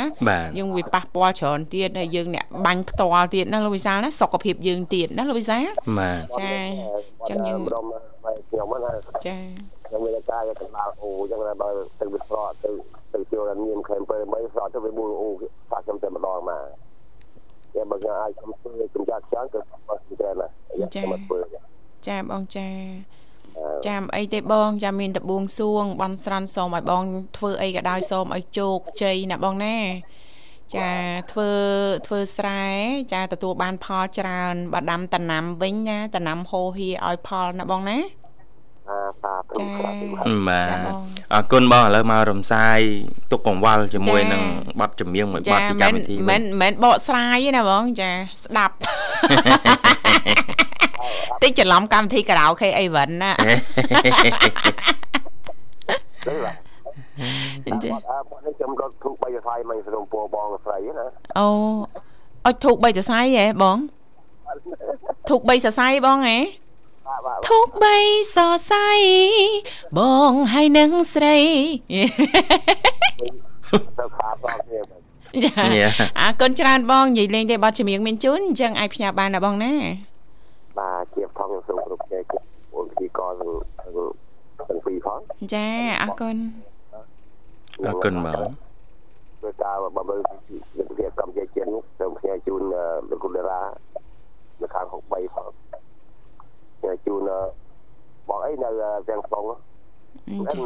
[0.59, 5.59] យើងវាប៉ះពាល់ច្រើនទៀតហើយយើងអ្នកបាញ់ផ្ទាល់ទៀតណាលោកវិសាណាសុខភាពយើងទៀតណាលោកវិសា
[5.99, 8.93] បាទចាអញ្ចឹងយើងខ្ញុំណា
[9.27, 9.37] ចា
[9.87, 11.69] ខ្ញុំមានការយកកណ្ដាលអូអញ្ចឹងបើ
[12.01, 12.71] ទៅវាស្រកទៅ
[13.15, 15.29] ទៅចូលដល់មានខេមពេលមិនស្រកទៅវាបួលអូ
[15.71, 16.63] ប៉ះខ្ញុំតែម្ដងមក
[17.75, 20.49] តែបើខ្ញុំអាចខ្ញុំធ្វើកម្ចាត់ខ្យល់ទៅបើច្រើនណា
[20.95, 21.03] ចា
[22.07, 22.69] ចាបងចា
[23.87, 27.05] ចាំអីទេបងចាំមានតបួងសួងបន់ស្រាន់សូមឲ្យបង
[27.37, 29.79] ធ្វើអីក៏ដោយសូមឲ្យជោគជ័យណាបងណា
[30.77, 30.91] ចា
[31.33, 31.51] ធ្វើ
[32.07, 32.65] ធ្វើស្រែ
[33.13, 37.99] ចាទទួលបានផលច្រើនបើដាំតំណាំវិញណាតំណាំហូរហៀឲ្យផលណាបងណា
[39.23, 39.63] សា ធុ
[40.49, 40.67] បាទ
[41.35, 42.79] អរគុណបងឥឡូវមករំសាយ
[43.33, 44.43] ទុកកង្វល់ជាមួយនឹង
[44.81, 48.11] បទចម្រៀងមួយបទពីកម្មវិធីមិនមិនបកស្រាយទេណាបងចា
[48.45, 48.75] ស្ដាប់
[51.43, 53.33] តិចច្រឡំកម្មវិធីខារ៉ាអូខេអីវិនណា
[57.67, 61.07] អញ្ចឹងអឺបងនេះខ្ញុំរត់ធូប3សរសៃមិនសរុបពោបងស្រីណា
[61.39, 61.47] អូ
[62.47, 63.79] អុចធូប3សរសៃហ៎បង
[65.29, 66.39] ធូប3សរសៃបងហ៎
[67.49, 67.97] ធុកបី
[68.35, 68.89] សរសៃ
[69.99, 71.39] បងហើយនឹងស្រី
[73.99, 74.81] ទៅខាបងគ្នា
[75.45, 75.53] ចា
[76.21, 79.75] អរគុណច្រើនបងនិយាយលេងទេបတ်ចម្រៀងមានជូនអញ្ចឹងអាចផ្ញើបានណាបងណា
[80.79, 82.39] បាទជាផងសូមគ្រប់គ្នាគឺ
[82.75, 83.35] អូនពីកទាំង
[84.69, 85.19] ទាំងពីរផង
[85.55, 85.69] ចា
[86.03, 86.37] អរគុណ
[87.87, 88.41] អរគុណបង
[89.45, 92.63] ដោយការបើមើលវិទ្យាកម្មជាជាតិនេះសូមផ្ញើជូន
[93.11, 93.61] លោកគុណតារា
[94.61, 95.49] នៅខាង63ផង
[97.07, 97.31] ជូន
[98.29, 98.69] បងអីនៅ
[99.09, 99.55] ទាំងស្រុងហ្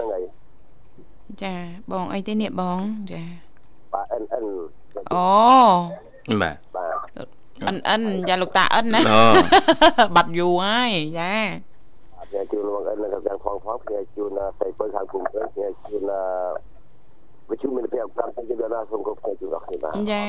[0.00, 0.24] នឹងហើយ
[1.42, 1.54] ចា
[1.90, 2.80] បងអីទេនេះបង
[3.12, 3.22] ចា
[3.92, 4.46] បាទ NN
[5.14, 5.26] អូ
[6.42, 6.86] បាទបា
[7.24, 7.28] ទ
[7.68, 9.00] អិនអិនយ៉ាលោកតាអិនណា
[10.16, 11.32] បាត់យូរហើយចា
[12.18, 15.40] អត់ជូនលោកអិននៅទាំងផងផងគេជូនស្រីពើខាងភូមិគេ
[15.86, 16.12] ជូន
[17.50, 20.24] វិទ្យុមានភាពកម្មជាដល់ណាសូមគោរពជូនដល់គ្នាបាទចា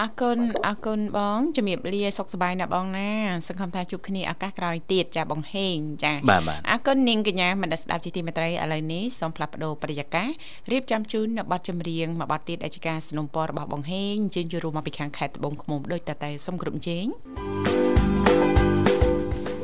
[0.00, 3.10] អរគុណអរគុណបងជំរាបលាសុខសប្បាយណាស់បងណា
[3.48, 6.12] សង្ឃឹមថាជួបគ្នាឱកាសក្រោយទៀតចាបងហេងចា
[6.70, 10.28] អរគុណនាងកញ្ញាមនស្ដាប់ជាទីមេត្រីឥឡូវនេះសូមផ្លាស់ប្ដូរប្រយាករ
[10.70, 18.13] រៀបចំជូននៅប័ណ្ណចម្រៀងមួយប័ណ្ណទៀតអេចការสนុំពររបស់បងហេងជើញជួរួមមកពីខាងខេត្តត្បូងឃ្មុំដូចតតែសូមគ្រប់ជេង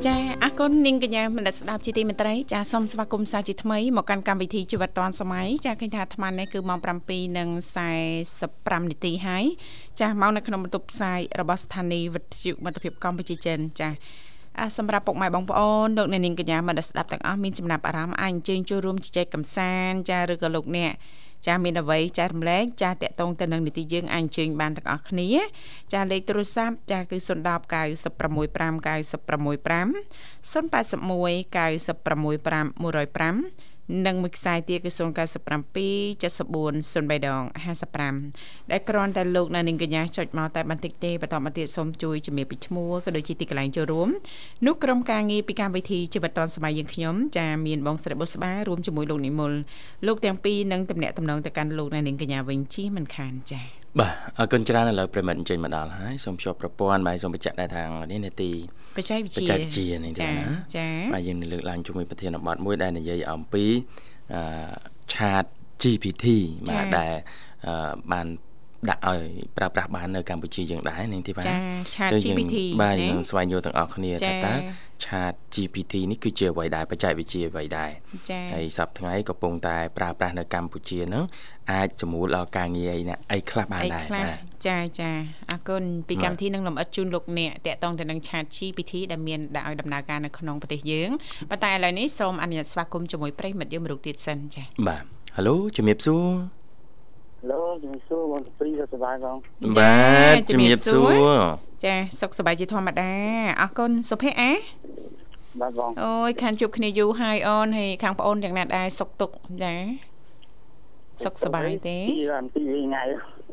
[0.09, 9.45] ចាអរគុណនាងកញ្ញាមនស្ដាប់ជាទីមេត្រីចាសូមស្វាគមន៍សាជាថ្មីមកកាន់កម្មវិធីជីវិតឌွန်សម័យចាឃើញថាអាត្មានេះគឺម៉ោង7:45នាទីហើយ
[10.01, 13.89] ចាមកនៅក្នុងបន្ទប់ផ្សាយរបស់ស្ថានីយ៍វិទ្យុមិត្តភាពកម្ពុជាចិនចា
[14.59, 20.93] អសម្រាប់ពុកម៉ែបងប្អូនលោកអ្នកនាងកញ្ញាមនស្ដាប់ទាំងអស់មានចំណាប់អារម្មណ៍អាចអញ្ជើញចូលរួមជជែកកម្សាន្តចាឬក៏លោកអ្នក
[21.47, 25.29] ចាមានអ្វីចែករំលែកចាតកតងទៅនឹងនីតិយើងអាចអញ្ជើញបានទាំងអស់គ្នា
[25.93, 27.29] ចាលេខទូរស័ព្ទចាគឺ010
[27.73, 29.95] 965 965
[30.43, 33.33] 081 965
[33.71, 35.01] 105 និងមួយខ្សែទៀតគឺ097
[36.23, 37.43] 74 03ដង
[38.07, 44.09] 55ដែលគ្រាន់តែលោកនៅនាងកញ្ញាចុចមកតែបន្តិចទេបន្តមកទៀតសូមជួយជំរាបពីឈ្មោះក៏ដូចជាទីកន្លែងចូលរួម
[44.67, 49.53] នោះក្រុមការងារពីកម្មវិធីជីវិតឌុនសម័យយើងខ្ញុំចាមានបងស្រីបុស្បារួមជាមួយលោកនិមល
[50.07, 53.63] លោកទាំងពីរនឹងតំណាក់តំណងទៅកាន់លោកនៅនាងកញ្ញាវិញជាមិនខានចា
[53.99, 58.51] បាទអរគុណច្រើនឥឡូវប្រិមិត្តអញ្ជើញមកដល់ហើយសូមជួបប្រព័ន្ធបាទសូមបញ្ជាក់ដែរថានេះនេតិ
[58.97, 60.45] បច្ចេកវិទ្យាបច្ចេកវិទ្យានេះទេណា
[60.77, 63.65] ចាបាទយើងនឹងលើកឡើងជាមួយប្រធានបទមួយដែលនិយាយអំពី
[64.35, 64.43] អឺ
[65.15, 65.45] ឆាត
[65.83, 66.27] GPT
[66.69, 67.15] បាទដែល
[67.67, 68.27] អឺបាន
[68.91, 69.25] ដាក់ឲ្យ
[69.57, 71.53] ប្រើប្រាស់បាននៅកម្ពុជាយើងដែរនាងធីបាចា
[71.97, 74.55] ឆាត GPT បាទណាយើងស្វែងយល់ទាំងអស់គ្នាចាថាតើ
[75.05, 77.91] ឆាត GPT នេះគឺជាអ្វីដែរបច្ចេកវិទ្យាអ្វីដែរ
[78.31, 81.25] ចាហើយសប្តាហ៍ថ្ងៃកំពុងតែប្រើប្រាស់នៅកម្ពុជាហ្នឹង
[81.73, 85.11] អាចជំនួសដល់ការងារអីណាអីខ្លះបានអីដែរខ្លះបាទ ចាចា
[85.51, 91.11] អរគុណពីបាទកម្មវិធីនឹងលំអិតជូនលោកអ្នកតកតងទៅនឹងឆាត GPT ដែលមានដាក់ឲ្យដំណើរការនៅក្នុងប្រទេសយើង
[91.51, 95.05] ប៉ុន្តែឥឡូវនេះសូមអនុញ្ញាតស្វាគមន៍ជាមួយប្រិយមិត្តយើងមរុកទៀតសិនចាបាទ
[95.37, 96.27] Halo ជំរាបសួរ
[97.51, 99.37] ឡូជំរាបសួរបងព្រីសុខសប្បាយបង
[99.79, 99.99] បា
[100.35, 101.13] ទជំរាបសួរ
[101.85, 103.13] ចាសុខសប្បាយជាធម្មតា
[103.61, 104.53] អរគុណសុភ័ក្រអា
[105.61, 109.75] បាទបងអូយខានជួបគ្នាយូរហើយអូនហើយខាងប្អូនយ៉ាងណាដែរសុខទុក្ខចា
[111.25, 113.05] សុខសប្បាយទេពីអំពីវិញថ្ងៃ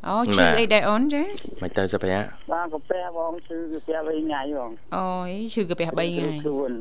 [0.07, 1.23] អូឈឺអីដែរអូនចា
[1.62, 6.05] មិនទៅសុភ័ក្របាទកាពះបងឈឺកាពះវិញថ្ងៃបងអូយឈឺកាពះ3ថ្ងៃ
[6.43, 6.71] ខ្លួន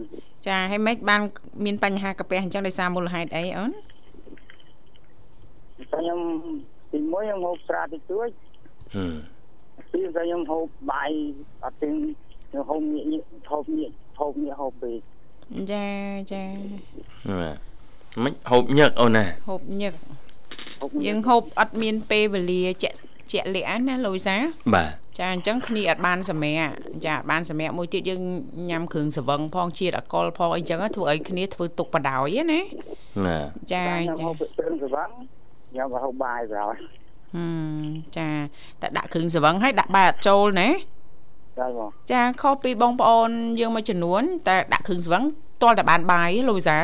[0.46, 1.20] ចាហើយម៉េចបាន
[1.64, 3.70] មានបញ្ហាកាពះអញ្ចឹងដោយសារមូលហេតុអីអូន
[5.92, 6.20] ខ្ញុំ
[6.92, 8.29] ទីមួយខ្ញុំហូបស្រាតិចតួច
[8.94, 9.12] ហឹម
[9.92, 11.11] ពីរខ្ញុំហូបបាយ
[11.64, 11.94] អត់ទាំង
[12.50, 14.98] ខ្ញុំហូបញៀកញៀកហូបញៀកហូបញៀកហូបពេក
[15.72, 15.87] ចា
[16.33, 16.42] ចា
[17.40, 17.57] បាទ
[18.22, 20.26] មិនហូបញឹកអូនណាហូបញឹកហូប
[21.07, 22.97] យើងហូបអត់មានពេលវេលាជាក់
[23.33, 24.37] ជាក់លាក់ណាលូយសា
[24.75, 26.73] បាទចាអញ្ចឹងគ្នាអត់បានសម្រាប់
[27.05, 28.23] ចាអត់បានសម្រាប់មួយទៀតយើង
[28.71, 32.61] ញ៉ាំគ្រឿងសង្វឹងផងជាតិអកុលផងអីចឹងធ្វើឲ្យគ្នាធ្វើទុកបដ ாய் ណា
[33.27, 33.38] ណា
[33.73, 35.09] ចាខ្ញុំចាហូបគ្រឿងសវឹង
[35.71, 36.77] ខ្ញុំក៏ហូបបាយប្រហែល
[37.35, 37.47] ហឹ
[37.81, 37.85] ម
[38.16, 38.29] ចា
[38.81, 40.69] តែដាក់គ្រឿងសង្វឹងឲ្យដាក់បាយអត់ចូលណា
[41.59, 45.23] បាទបងចាខុសពីបងប្អូនយើងមួយចំនួនតែដាក់គ្រឿងសង្វឹង
[45.62, 46.79] ទាល់តែបានបាយលូយសា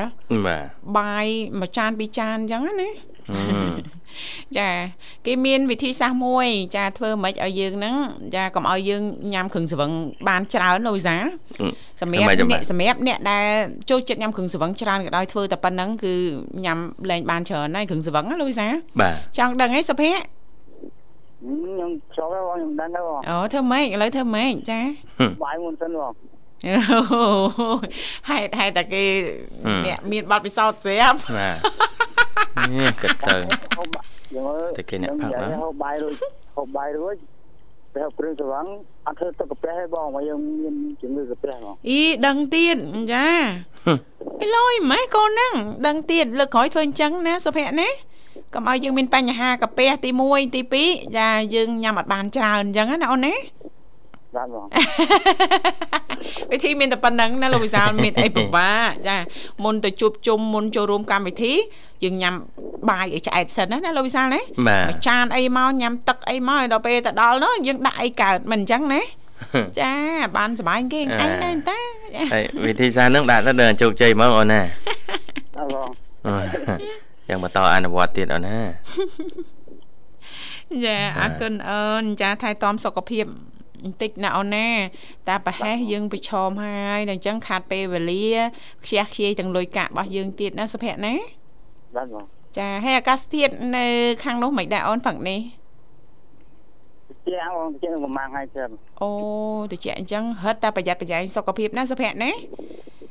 [0.47, 0.63] បាទ
[0.99, 1.27] បាយ
[1.61, 2.91] មួយចានពីរចានអញ្ចឹងណា
[3.31, 3.62] ហឹម
[4.59, 4.71] ចា
[5.27, 7.97] គេមានវិធីសាស្ត្រមួយ ចាធ្វើម៉េចឲ្យយើងហ្នឹង
[8.37, 9.03] ចាកុំឲ្យយើង
[9.35, 9.91] ញ៉ាំគ្រឿងសង្វឹង
[10.29, 11.17] បានច្រើនលូយសា
[12.01, 13.47] សម្រាប់ម៉េចទៅអ្នកបាទសម្រាប់អ្នកដែល
[13.91, 16.15] ចូលចិត្តញ៉ាំគ្រឿងសង្វឹងច្រើនក៏ដោយធ្វើតែប៉ុណ្្នឹងគឺ
[16.65, 16.79] ញ៉ាំ
[17.11, 18.67] លែងបានច្រើនហើយគ្រឿងសង្វឹងណាលូយសា
[19.01, 24.81] បាទចង់ដឹងអីសុភ័ក្រខ្ញុំចូលហើយបងខ្ញុំដឹងហើយបងអូធ្វើម៉េចឥឡូវធ្វើម៉េចចា
[25.45, 26.12] បាយមុនសិនបង
[26.67, 26.75] អូ
[28.29, 29.05] ហេតុហេតុតែគេ
[29.87, 31.51] អ្នកមានប័ណ្ណពិសោធន៍ស្រាប់បា
[32.67, 33.37] ទនេះគិតទៅ
[33.79, 34.12] ហូបបាយយើង
[34.79, 36.14] តែគេអ្នកផឹកណាហូបបាយរួច
[36.57, 37.16] ហូបបាយរួច
[37.95, 38.66] ទៅហូបគ្រឿងសវឹង
[39.07, 42.77] អត់ធ្វើទឹកកាពះទេបងមកយើងមានជំងឺកាពះបងអីដឹងទៀត
[43.12, 43.27] ចា
[44.42, 45.55] អីលយម៉េចកូនហ្នឹង
[45.87, 47.88] ដឹងទៀតលើកក្រោយធ្វើអញ្ចឹងណាសុភ័ក្រណា
[48.55, 53.35] កុំឲ្យយើងមានបញ្ហាកាពះទី1ទី2ចាយើងញ៉ាំអត់បានច្រើនអញ្ចឹងណាអូនណា
[54.37, 54.66] បាទបង
[56.53, 59.16] វិធីមានតែប៉ុណ្្នឹងណាលោកវិសាលមានអីពិបាកចា
[59.64, 61.53] មុនទៅជួបជុំមុនចូលរួមកម្មវិធី
[62.03, 62.35] យើងញ៉ាំ
[62.90, 69.03] បាយឲ្យឆ្អែតសិនណាណាលោកវិសាលណាបាទមួយចានអីមកញ៉ាំទឹកអីមកឲ្យដល់ពេលទៅដល់នោះយើងដាក់អីកើតមិនអញ្ចឹងណា
[69.81, 69.92] ចា
[70.37, 71.79] បានសុបាយគេឯងដែរតា
[72.14, 74.61] ចាហើយវិធីសាស្ត្រហ្នឹងដាក់ទៅដល់ជោគជ័យហ្មងអូនណា
[75.57, 75.88] បាទបង
[77.29, 78.59] យ៉ាងបន្តអនុវត្តទៀតអូនណា
[80.87, 83.25] ចាអរគុណអូនចាថែទាំសុខភាព
[83.85, 84.68] បន្តិចណាអូនណា
[85.29, 88.27] តែប្រហែសយើងប្រឈមហើយដល់អញ្ចឹងខាតពេលវេលា
[88.85, 91.14] ខ្ជះខ្ជាយទាំងលុយកាក់របស់យើងទៀតណាសុភ័ក្រណា
[91.97, 92.25] បាទបង
[92.59, 93.87] ចាហើយអាកាសធាតុនៅ
[94.25, 95.40] ខាងនោះមិនដែរអូនផឹកនេះ
[97.27, 98.68] ជាងបងជាងប្រហែលថ្ងៃទៀត
[99.03, 99.11] អូ
[99.73, 102.33] តិចអញ្ចឹងហិតតែប្រយ័ត្នប្រយែងសុខភាពណាសុភ័ក្រណា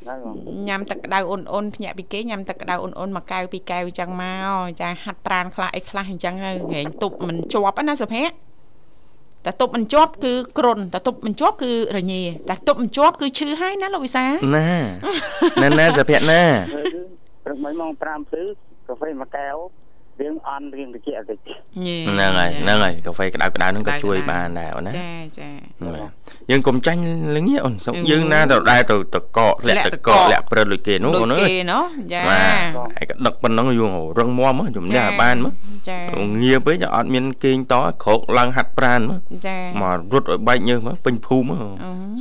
[0.08, 0.36] បាទបង
[0.68, 4.50] ញ៉ាំទឹកក្តៅអ៊ុនអ៊ុនភ្ញាក់ពីគេញ៉ាំទឹកក្តៅអ៊ុនអ៊ុនមួយកែវពីរកែវអញ្ចឹងមក
[4.82, 8.51] ចាហាត់ប្រានខ្លះអីខ្លះអញ្ចឹងហើយហែងទប់មិនជាប់ណាសុភ័ក្រ
[9.46, 14.26] តែទប់មិនជាប់គឺគ្រុនតែទប់មិនជាប់គឺរញ៉េតែទប់មិនជាប់គឺឈឺហើយណាលោកវិសា
[14.56, 14.70] ណា
[15.62, 16.44] ណាណាសុភ័ក្រណា
[17.46, 18.20] ព្រឹកមិញម៉ោង5ព្រឹក
[18.88, 19.56] កាហ្វេមួយកែវ
[20.20, 21.38] រៀងអន់រៀងតិចតិច
[21.86, 25.50] ញ៉េហ្នឹងហើយហ្នឹងហើយកាហ្វេក្តៅក្តៅហ្នឹងក៏ជួយបានដែរអូនណាចាចា
[25.84, 26.12] បាទ
[26.52, 27.02] យើងកុំចាញ់
[27.36, 32.58] ល្ងាអូនសុំអឺយើងណាទៅដែរទៅតកកលាក់លាក់តតកកកកលាក់ព្រឹតលុយគេនោះដូចអូនអើគេយណោះចាបាទ
[32.98, 35.54] ហើយក៏ដឹកប៉ុណ្ណឹងយូររឹងមាំហ៎ជំនះបានមក
[35.90, 36.00] ចា
[36.44, 41.70] ងាពេកអត់មានគេងតក្រោកឡើងហាត់ប្រានមកចាមករត់ឲ្យបែកញើសមកពេញភូមិមកអឺ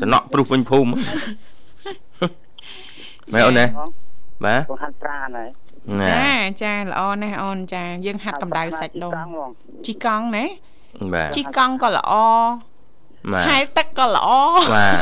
[0.00, 1.00] សំណក់ព្រុសពេញភូមិមក
[3.32, 3.90] មែនអូនណាបង
[4.44, 5.69] បាទបងហាត់ប្រាណហើយណា
[6.10, 9.50] ចាចាល្អណាស់អូនចា យើងហាត់កម្ដៅសាច់ដុំបង
[9.86, 10.44] ជីកង់ណា
[11.12, 12.12] បាទជីកង់ក៏ល្អ
[13.32, 14.28] បាទហែលទឹកក៏ល្អ
[14.74, 14.94] បាទ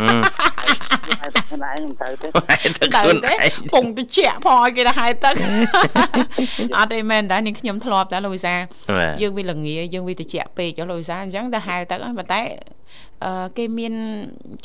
[0.00, 0.20] ហឹម
[1.20, 3.38] ហើយតែខ្លួនឯងមិនទៅទេទៅទៅខ្លួនទេឯង
[3.72, 5.34] ពងតិចផងឲ្យគេទៅហែលទឹក
[6.76, 8.54] អត់ទេមែនដែរនាងខ្ញុំធ្លាប់តែលោកវិសា
[8.98, 12.42] បាទយើងវាល្ងាយើងវាតិចពេកចុះលោកវិសាអញ្ចឹងទៅហែលទឹកហ្នឹងប៉ុន្តែ
[13.24, 13.94] អឺគេមាន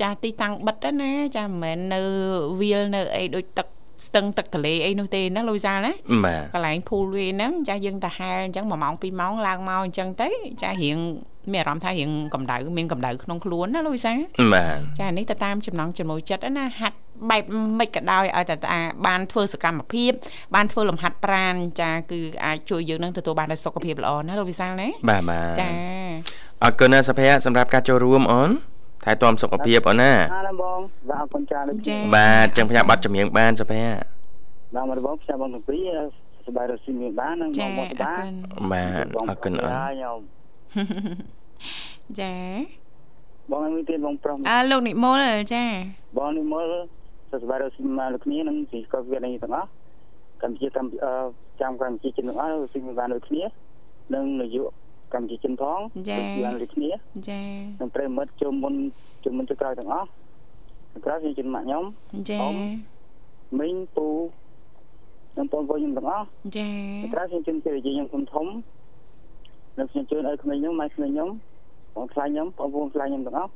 [0.01, 2.01] ចាស់ទីតាំងបិទហ្នឹងណាចាមិនមែននៅ
[2.61, 3.67] វាលនៅអីដូចទឹក
[4.07, 5.91] ស្ទឹងទឹកទន្លេអីនោះទេណាលោកវិសាណា
[6.25, 10.29] បាទកន្លែងភូលវាហ្នឹងចាស់យើងទៅហែលអញ្ចឹង1ម៉ោង2ម៉ោងឡើងមកអញ្ចឹងទៅ
[10.61, 10.97] ចាស់រៀង
[11.53, 14.13] មានអារម្មណ៍ថារៀងកម្ដៅមានកម្ដៅក្នុងខ្លួនណាលោកវិសា
[14.53, 16.97] បាទចានេះទៅតាមចំណង់ចំណូលចិត្តណាហាត់
[17.29, 17.43] បែប
[17.79, 20.11] មិនក៏ដោយឲ្យតែតាបានធ្វើសកម្មភាព
[20.55, 25.69] បានធ្វើលំហាត់ប្រាណចាគឺអាចជួយយើងនឹងទទួលបាននូវសុខភាពល្អណាលោកវិសាលណាបាទបាទចា
[26.63, 28.49] អរគុណណាសុភ័ក្រសម្រាប់ការចូលរួមអូន
[29.03, 34.19] ថែទាំសុខភាពអូនណាអាណាបងបាទអរគុណច្រើនដូចចាបាទចឹងផ្សាយប័ណ្ណចម្រៀងបានសុភ័ក្រ
[34.75, 35.99] បាទមកបងផ្សាយបងទាំងពីរ
[36.45, 40.17] សប្បាយរស់ស៊ីមានបាននិងចាបងមកអបារនគុណបាទអរគុណអូនខ្ញុំ
[42.19, 42.33] ចា
[43.51, 45.63] បងឲ្យមានទៀតបងប្រុសអើលោកនិមលចា
[46.17, 46.73] បងនេះមើល
[47.31, 49.67] សប្បាយរស់ស៊ីមកលោកគ្នានិងពីកោវិទ្យានេះទាំងអស់
[50.41, 51.11] កម្ពុជាកម្ពុជា
[51.61, 53.43] ចាំកម្ពុជាចិនទាំងអស់ស៊ីមានបានដូចគ្នា
[54.13, 55.79] និងនយោបាយ កម្ពុជាចិនផង
[56.43, 56.89] បានដូចគ្នា
[57.29, 57.41] ចា
[57.79, 58.73] និងប្រិមិត្តជុំមុន
[59.23, 60.07] ជុំមុនទៅក្រោយទាំងអស់
[61.05, 61.83] ក្រោយខ្ញុំជិនម៉ាក់ខ្ញុំ
[62.29, 62.39] ចា
[63.59, 64.07] មីងពូ
[65.37, 66.25] និងបងប្អូនខ្ញុំទាំងអស់
[66.57, 66.67] ចា
[67.13, 68.47] ក្រោយខ្ញុំជិនជាខ្ញុំធំធំ
[69.77, 71.29] និងខ្ញុំជឿឲ្យក្មេងខ្ញុំម៉ែក្មេងខ្ញុំ
[71.95, 73.51] បងខ្លាញ់ខ្ញុំបងប្អូនខ្លាញ់ខ្ញុំទាំងអស់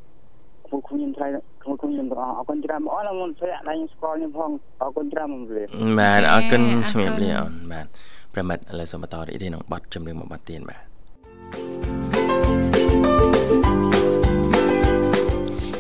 [0.68, 1.28] គ្រូខ្ញុំថ្លៃ
[1.64, 4.50] គ្រូខ្ញុំទាំងអស់អរគុណច្រើនបងអរមុនស្រាក់ដៃខ្ញុំស្គាល់ខ្ញុំផង
[4.82, 5.64] អរគុណច្រើនមកលេ
[6.00, 6.62] បាទអរគុណ
[6.92, 7.86] ជំរាបលាអូនបាទ
[8.34, 10.93] ប្រិមិត្តឥឡូវសូមបន្តរីករាយនឹងប័ណ្ណចម្រៀងមួយប័ណ្ណទៀតបាទ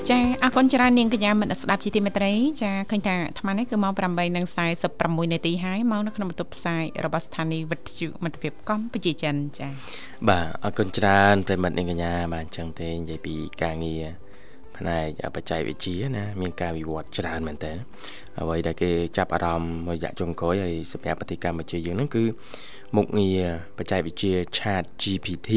[0.09, 2.31] ចាអរគុណច្រើននាងកញ្ញាមិត្តស្ដាប់ជាទីមេត្រី
[2.63, 3.93] ចាឃើញថាអាត្មានេះគឺម៉ោង
[4.63, 9.69] 8:46នាទីហើយមកនៅក្នុងបន្ទប់ផ្សាយរបស់ស្ថានីយ៍វិទ្យុមិត្តភាពកម្ពុជាចិនចា
[10.29, 14.03] បាទអរគុណច្រើនប្រិមិត្តនាងកញ្ញាបាទអញ្ចឹងទេនិយាយពីការងារ
[14.77, 17.73] ផ្នែកបច្ចេកវិទ្យាណាមានការវិវត្តច្រើនមែនតើ
[18.39, 22.23] អ្វីដែលគេចាប់អារម្មណ៍មួយរយៈចុងក្រោយហើយសម្រាប់ប្រទេសកម្ពុជាយើងហ្នឹងគឺ
[22.95, 23.41] មុខងារ
[23.77, 25.51] បច្ចេកវិទ្យា Chat GPT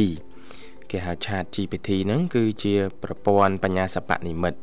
[0.90, 4.54] គេហៅ Chat GPT ហ្នឹងគឺជាប្រព័ន្ធបញ្ញាសិប្បនិម្មិត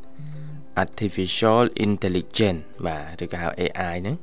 [0.83, 4.15] artificial intelligence បាទឬក៏ហៅ AI ហ្នឹង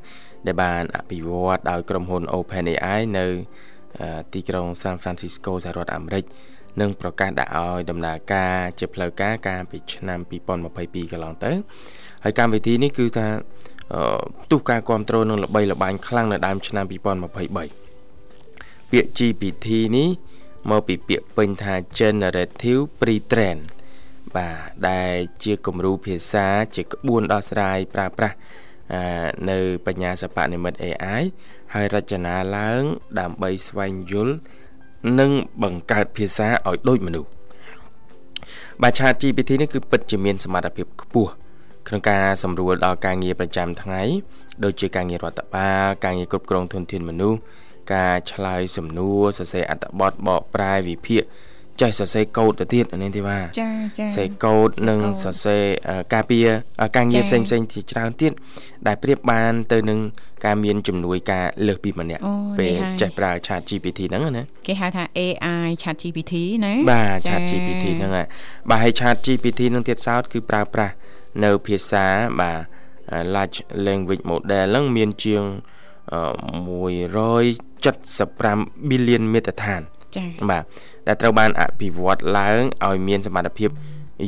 [0.46, 3.26] ដែលបានអភិវឌ្ឍដោយក្រុមហ៊ុន OpenAI នៅ
[4.00, 6.24] អឺទីក្រុង San Francisco សហរដ្ឋអាមេរិក
[6.80, 10.18] នឹងប្រកាសដាក់ឲ្យដំណើរការជាផ្លូវការកាលពីឆ្នាំ
[10.66, 11.52] 2022កន្លងទៅ
[12.24, 13.26] ហើយកម្មវិធីនេះគឺថា
[13.94, 16.92] អឺផ្ទុះការគ្រប់គ្រងនឹងល្បីល្បាញខ្លាំងនៅដើមឆ្នាំ2023
[18.90, 20.08] ពាក្យ GPT នេះ
[20.68, 23.58] មកពីពាក្យពេញថា generative pre-train
[24.36, 24.58] បាទ
[24.88, 25.12] ដែល
[25.44, 26.46] ជាគំរូភាសា
[26.76, 28.36] ជាក្បួនដោះស្រាយប្រើប្រាស់
[28.92, 29.02] អឺ
[29.50, 31.22] នៅបញ្ញាសិប្បនិម្មិត AI
[31.74, 32.82] ហើយរចនាឡើង
[33.20, 34.34] ដើម្បីស្វែងយល់
[35.18, 35.30] និង
[35.62, 37.30] បង្កើតភាសាឲ្យដូចមនុស្ស
[38.82, 41.30] បាទ Chat GPT នេះគឺពិតជាមានសមត្ថភាពខ្ពស់
[41.88, 44.02] ក្នុងការសម្រួលដល់ការងារប្រចាំថ្ងៃ
[44.64, 47.38] ដូចជាការងាររដ្ឋបាលការងារគ្រប់គ្រងធនធានមនុស្ស
[47.94, 51.22] ការឆ្លើយសំណួរសរសេរអត្ថបទបកប្រែវិភាគ
[51.80, 56.46] ចេះសរសេរកូដទៅទៀតអានេះទេបាទចាចាសរសេរកូដនិងសរសេរអឺការពារ
[56.82, 58.32] អឺការងារផ្សេងផ្សេងៗជាច្រើនទៀត
[58.86, 59.98] ដែលប្រៀបបានទៅនឹង
[60.44, 66.34] ការមានជំនួយការលើសពីម្នាក់អូពេលនេះហើយចេះប្រើ Chat GPT ហ្នឹងណាគេហៅថា AI Chat GPT
[66.64, 68.26] ណាបាទចា Chat GPT ហ្នឹងហើយ
[68.70, 70.94] បាទហើយ Chat GPT ហ្នឹងទៀតសោតគឺប្រើប្រាស់
[71.44, 72.06] នៅភាសា
[72.40, 72.58] បាទ
[73.34, 79.80] large language model ហ្នឹងមានជាងអឺ 175 billion មេត្តាដ្ឋាន
[80.16, 80.62] ចាបាទ
[81.06, 83.70] ដែលត្រូវបានអភិវឌ្ឍឡើងឲ្យមានសមត្ថភាព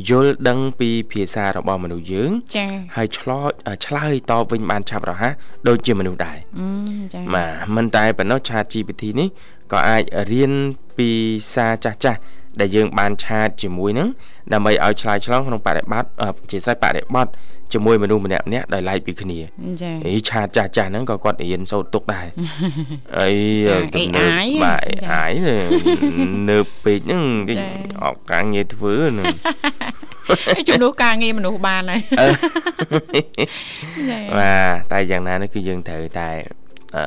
[0.09, 3.39] យល់ដឹងពីភាសារបស់មនុស្សយើងចាហើយឆ្លោ
[3.85, 5.33] ឆ្លើយតបវិញបានឆាប់រហ័ស
[5.67, 6.67] ដូចជាមនុស្សដែរអឺ
[7.13, 9.27] ចាបាទមិនតែប៉ុណ្ណោះ Chat GPT នេះ
[9.71, 10.51] ក៏អាចរៀន
[10.97, 11.09] ពី
[11.53, 12.21] សារចាស់ចាស់ៗ
[12.59, 14.09] ដែលយើងបានឆាតជាមួយនឹង
[14.53, 17.33] ដើម្បីឲ្យឆ្លើយឆ្លងក្នុងបរិបត្តិអឺជាស្រេចបរិបត្តិ
[17.73, 19.39] ជាមួយមនុស្សម្នាក់ម្នាក់ដោយឡែកពីគ្នា
[19.81, 22.27] ចាអីឆាតចាស់ចាស់ហ្នឹងក៏គាត់រៀនសូត្រទុកដែរ
[23.19, 23.31] អី
[23.67, 25.31] ចាទំនើប AI បាទចា AI
[26.49, 27.67] នៅពេកហ្នឹងគេចា
[28.03, 29.35] អត់ការងារធ្វើហ្នឹង
[30.67, 32.01] ជំនួសការងារមនុស្សបានហើយ
[34.09, 34.53] ចាបា
[34.91, 36.29] ទតែយ៉ាងណានោះគឺយើងត្រូវតែ
[36.95, 37.03] អឺ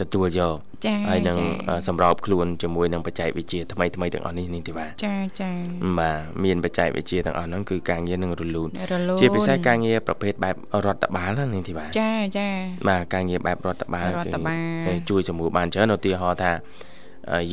[0.00, 5.50] ទទួលយកចាហើយនឹងចាអឺសម្របខ្លួនជាមួយនឹងបច្ចេកវិទ្យាថ្មីថ្មីៗទាំងអស់នេះនេះទេបាទចាចា
[5.98, 12.48] បាទមានបច្ចេកវិទ្យាទាំងអស់ហ្នឹងគឺការងារនឹងរលូនរលូនជាពិសេសការងារប្រភេទបែបរដ្ឋបាលណានេះទេបាទចាចា
[12.88, 16.95] បាទការងារបែបរដ្ឋបាលរដ្ឋបាលគេជួយសម្រួលបានច្រើនឧទាហរណ៍ថាអឺ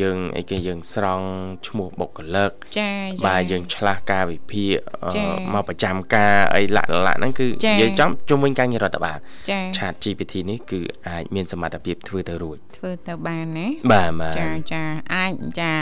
[0.01, 1.27] យើងអីគេយើងស្រង់
[1.67, 9.17] ឈ្មោះបុគ្គលិកចាចាបាទយើងឆ្លាស់ការវិភាគអឺចាមកប្រចាំការអីលាក់លាក់ហ្នឹងគឺចានិយាយចំជុំវិញការងាររដ្ឋបាល
[9.49, 15.73] ចា Chat GPT នេះគឺអាចមានសមត្ថភាពធ្វើទៅរួចធ្វើទៅបានណាបាទបាទចាចាអាចចា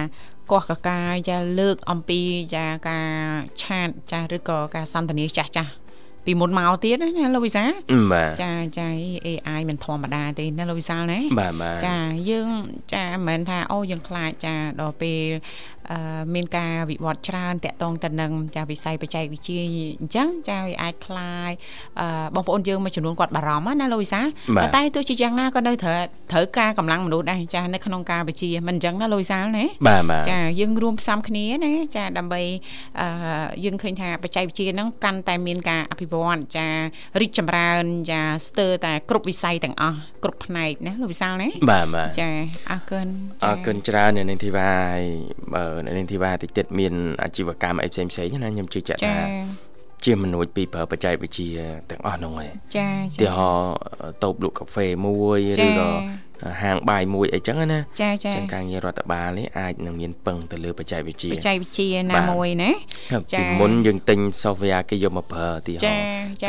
[0.52, 2.22] កោះកកាយចាលើកអំពី
[2.56, 3.10] ចាការ
[3.62, 5.72] ឆាតចាឬក៏ការសន្ទនាចាស់ចាស់
[6.26, 7.72] ពីមុនមកទៀតណាលោកវិសាល
[8.14, 8.90] បាទចាចា
[9.28, 11.98] AI មិនធម្មតាទេណាលោកវិសាលណាបាទបាទចា
[12.30, 12.50] យើង
[12.94, 15.20] ចាមិនមែនថាអូយើងខ្លាចចាដល់ពេល
[16.35, 19.59] មានការវិវត្តច្រើនតកតងទៅនឹងចាវិស័យបច្ចេកវិទ្យា
[20.01, 21.51] អញ្ចឹងចាវាអាចคลาย
[22.35, 24.27] បងប្អូនយើងមួយចំនួនគាត់បារម្ភណាលោកវិសាល
[24.77, 25.99] តែទោះជាយ៉ាងណាក៏នៅត្រូវ
[26.33, 29.65] ត្រូវការកម្លាំងមនុស្សដែរចានៅក្នុងការវិជាមិនអញ្ចឹងណាលោកវិសាលណា
[30.31, 32.43] ចាយើងរួមផ្សំគ្នាណាចាដើម្បី
[33.65, 36.67] យើងឃើញថាបច្ចេកវិទ្យាហ្នឹងកាន់តែមានការអភិវឌ្ឍចា
[37.21, 42.29] រីកចម្រើនចាស្ទើរតែគ្រប់វិស័យទាំងអស់គ្រប់ផ្នែកណាលោកវិសាលណាបាទបាទចា
[42.71, 43.07] អរគុណ
[43.45, 45.05] អរគុណច្រើននៅនាងធីវ៉ាហើយ
[45.55, 49.18] បើ នៅនាងធីវ៉ាតិចទៀតមានអាជីវកម្មអីផ្សេងផ្សេងណាខ្ញុំជឿជាក់ថា
[50.06, 53.74] ជាមនុស្សពីប្រើបច្ចេកវិទ្យាទាំងអស់ហ្នឹងឯងចាចាឧទាហរណ៍
[54.24, 55.90] តូបលក់កាហ្វេមួយឬក៏
[56.62, 62.72] ហាងបាយមួយអីចឹងណាចាចាចឹងការងាររដ្ឋបាលនេះអាចនឹងមានពឹងទៅលើបច្ចេកវិទ្យាបច្ចេកវិទ្យាណាមួយណា
[63.34, 65.82] ចាពីមុនយើងទិញ software គេយកមកប្រើទីហោ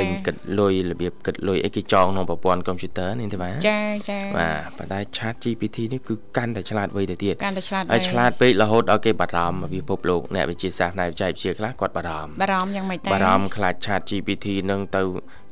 [0.00, 3.80] ទិញគិតលុយរបៀបគិតលុយអីគេចងក្នុងប្រព័ន្ធកុំព្យូទ័រនេះទេបាទចា
[4.10, 15.02] ចាបាទប៉ុន្តែ Chat GPT នេះគឺកាន់តែឆ្លាតវៃទៅទៀតកាន់តែឆ្លាតវៃហើយឆ្លាតពេករហូតដល់គេបារម្ភពីពិភពលោកអ្នកវិទ្យាសាស្ត្រផ្នែកបច្ចេកវិទ្យាខ្លះគាត់បារម្ភបារម្ភយ៉ាងម៉េចតែបារម្ភខ្លាច Chat GPT នឹងទៅ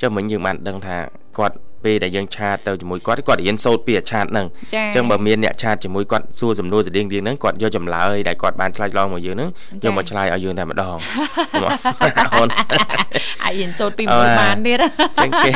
[0.00, 0.96] ចុះមិញយើងបានដឹងថា
[1.38, 9.50] គាត់ ពេលដែលយើងឆាតទៅជាមួយគាត់គាត់រៀនសូត្រពីអាឆាតហ្នឹងអញ្ចឹងបើមានអ្នកឆាតជាមួយគាត់សួរសំណួរស្តៀងៗហ្នឹងគាត់យកចម្លើយដែលគាត់បានឆ្លើយឡងមកយើងហ្នឹង
[9.84, 10.96] យកមកឆ្លើយឲ្យយើងតែម្ដង
[12.34, 12.48] អូន
[13.42, 14.78] អាចរៀនសូត្រពីមួយបានទៀត
[15.24, 15.50] អញ្ចឹងគេ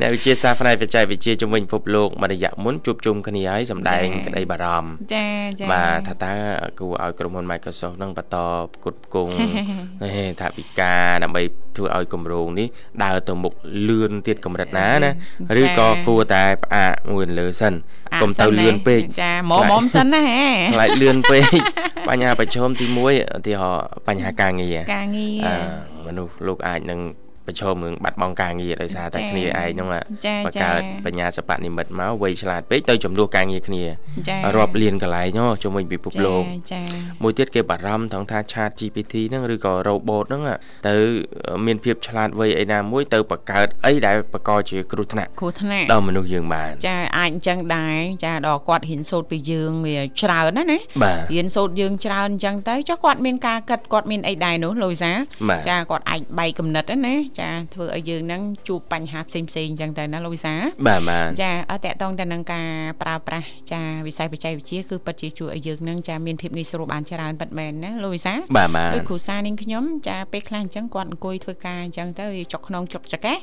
[0.00, 5.26] អ្នកវិទ្យាសាស្ត្រផ្នែកបច្ចេកវិទ្យាជំនាញពិភពលោកមួយរយៈមុនជួបជុំគ្នាហើយសម្ដែងក្តីបារម្ភចា
[5.60, 6.34] ចាបាទថាតើ
[6.78, 8.36] គួរឲ្យក្រុមហ៊ុន Microsoft នឹងបន្ត
[8.74, 9.32] ផ្គត់ផ្គង់
[10.40, 11.42] ថាវិការដើម្បី
[11.76, 12.68] ធ្វើឲ្យគម្រោងនេះ
[13.04, 13.52] ដើរទៅមុខ
[13.88, 15.10] លឿនទៀតកម្រិតណាណា
[15.60, 17.74] ឬក៏គួរតែផ្អាកមួយលើសិន
[18.22, 20.42] កុំទៅលឿនពេកចាមុំមុំសិនណាហេ
[20.74, 21.44] ខ្លាចលឿនពេក
[22.08, 23.10] បញ្ហាប្រឈមទី1ឧ
[23.46, 25.46] ទាហរណ៍បញ្ហាការងារការងារ
[26.06, 27.00] មនុស្សលោកអាចនឹង
[27.46, 29.88] ប្រឈមនឹងបាត់បង់ការងារដោយសារតែគ្នាឯងហ្នឹង
[30.46, 33.84] បង្កើតបញ្ញាសបនិមិត្តមកវៃឆ្លាតពេកទៅចំនួនការងារគ្នា
[34.56, 36.42] រាប់លានកន្លែងជុំវិញពិភពលោក
[37.22, 40.42] មួយទៀតគេបារម្ភថងថា Chat GPT ហ្នឹងឬក៏ robot ហ្នឹង
[40.88, 40.94] ទៅ
[41.66, 50.78] មានភាពឆ្លាតវៃឯណាមួយទៅបង្កើតអីដែលបង្កជាគ្រោះថ្នាក់គ្រោះថ្នាក់ដល់មនុស្សយើងបានចាអាចអញ្ចឹងដែរចាដល់គាត់ហ៊ានសូត្រពីយើងវាច្រើនណាណា
[51.32, 55.12] ហ៊ានសូត្រយើងច្រើនអញ្ចឹងទៅចុះគាត់មានការគិតគាត់មានអីដែរនោះលូយសា
[55.68, 60.54] ចាគាត់អាចបែកគំនិតណាចាធ្វើឲ្យយើងហ្នឹងជួបបញ្ហាផ្សេងផ្សេងអញ្ចឹងទៅណាលោកវិសា
[60.86, 62.68] បាទបាទចាអត់តកតងទៅនឹងការ
[63.02, 73.36] ប្រើប្រាស់ចាវិស័យបច្ចេកវិទ្យាគឺពិតជាជួយឲ្យយើងហ្នឹងចាមានភាពងាយស្រួលបានច្រើនពិតមែនណាលោកវិសាបាទបាទដូចគ្រូសានាងខ្ញុំចាពេលខ្លះអញ្ចឹងគាត់អង្គុយធ្វើការអញ្ចឹងទៅវាចុកក្នុងចុកចកេះ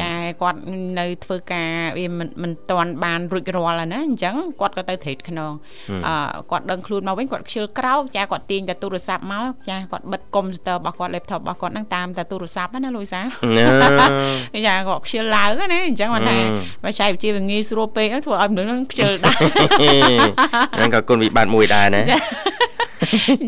[0.00, 0.10] ចា
[0.42, 0.60] គាត់
[0.98, 5.52] នៅធ្វើការវាមិនមិនតាន់បានរួចរាល់ណាអញ្ចឹងគាត់ក៏ទៅត្រេតខ្នង
[6.06, 6.14] អឺ
[6.50, 13.20] គាត់ដឹងខ្លួនមកវិញគាត់ខ្ជិលក្រោកចាគាត់ទាញតែទូរស័ព្ទមកចាគាត់បិទកុំព្យូទ័ររបស់គាត់ laptop របស់គាត់ហ្នឹងតាមតែទូរស័ព្ទណាលោកវិសា
[14.66, 16.36] យ៉ាគាត់ខ្ជិលឡើងណាអញ្ចឹងមិនថា
[16.84, 19.36] បើចៃវិជាវាងាយស្រួលពេកធ្វើឲ្យមនុស្សនឹងខ្ជិលដែរ
[20.74, 22.02] ហ្នឹងក៏គុណវិបត្តិមួយដែរណា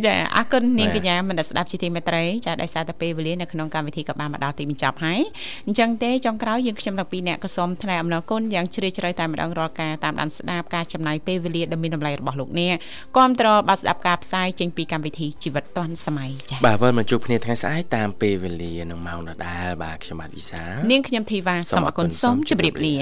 [0.07, 5.21] ចាអរគុណនាងកញ្ញាមនស្ដាប់ជាទីមេត្រីចាដោយសារតែពេលវេលានៅក្នុងកម្មវិធីក៏បានមកដល់ទីបញ្ចប់ហើយ
[5.67, 12.77] អញ្ចឹងទេចុងក្រោយយើងខ្ញុំទាំងពីរអ្នកក៏សូមថ្លែងអំណរគុណយ៉ាងជ្រាលជ្រៅតែម្ដងរាល់ការតាមដានស្ដាប់ការចំណាយពេលវេលាដ៏មានតម្លៃរបស់លោកអ្នក
[13.17, 22.97] គាំទ្របាទស្ដាប់ការផ្សាយចេញពីកម្មវិធីជីវិតឌွန်សម័យចាបាទវិលមកជួបគ្នាថ្ងៃស្អែកតាមពេលវេលានឹងម៉ោងដដែលបាទខ្ញុំបាទវិសានាងខ្ញុំធីវ៉ាសូមអរគុណសូមជម្រាបលា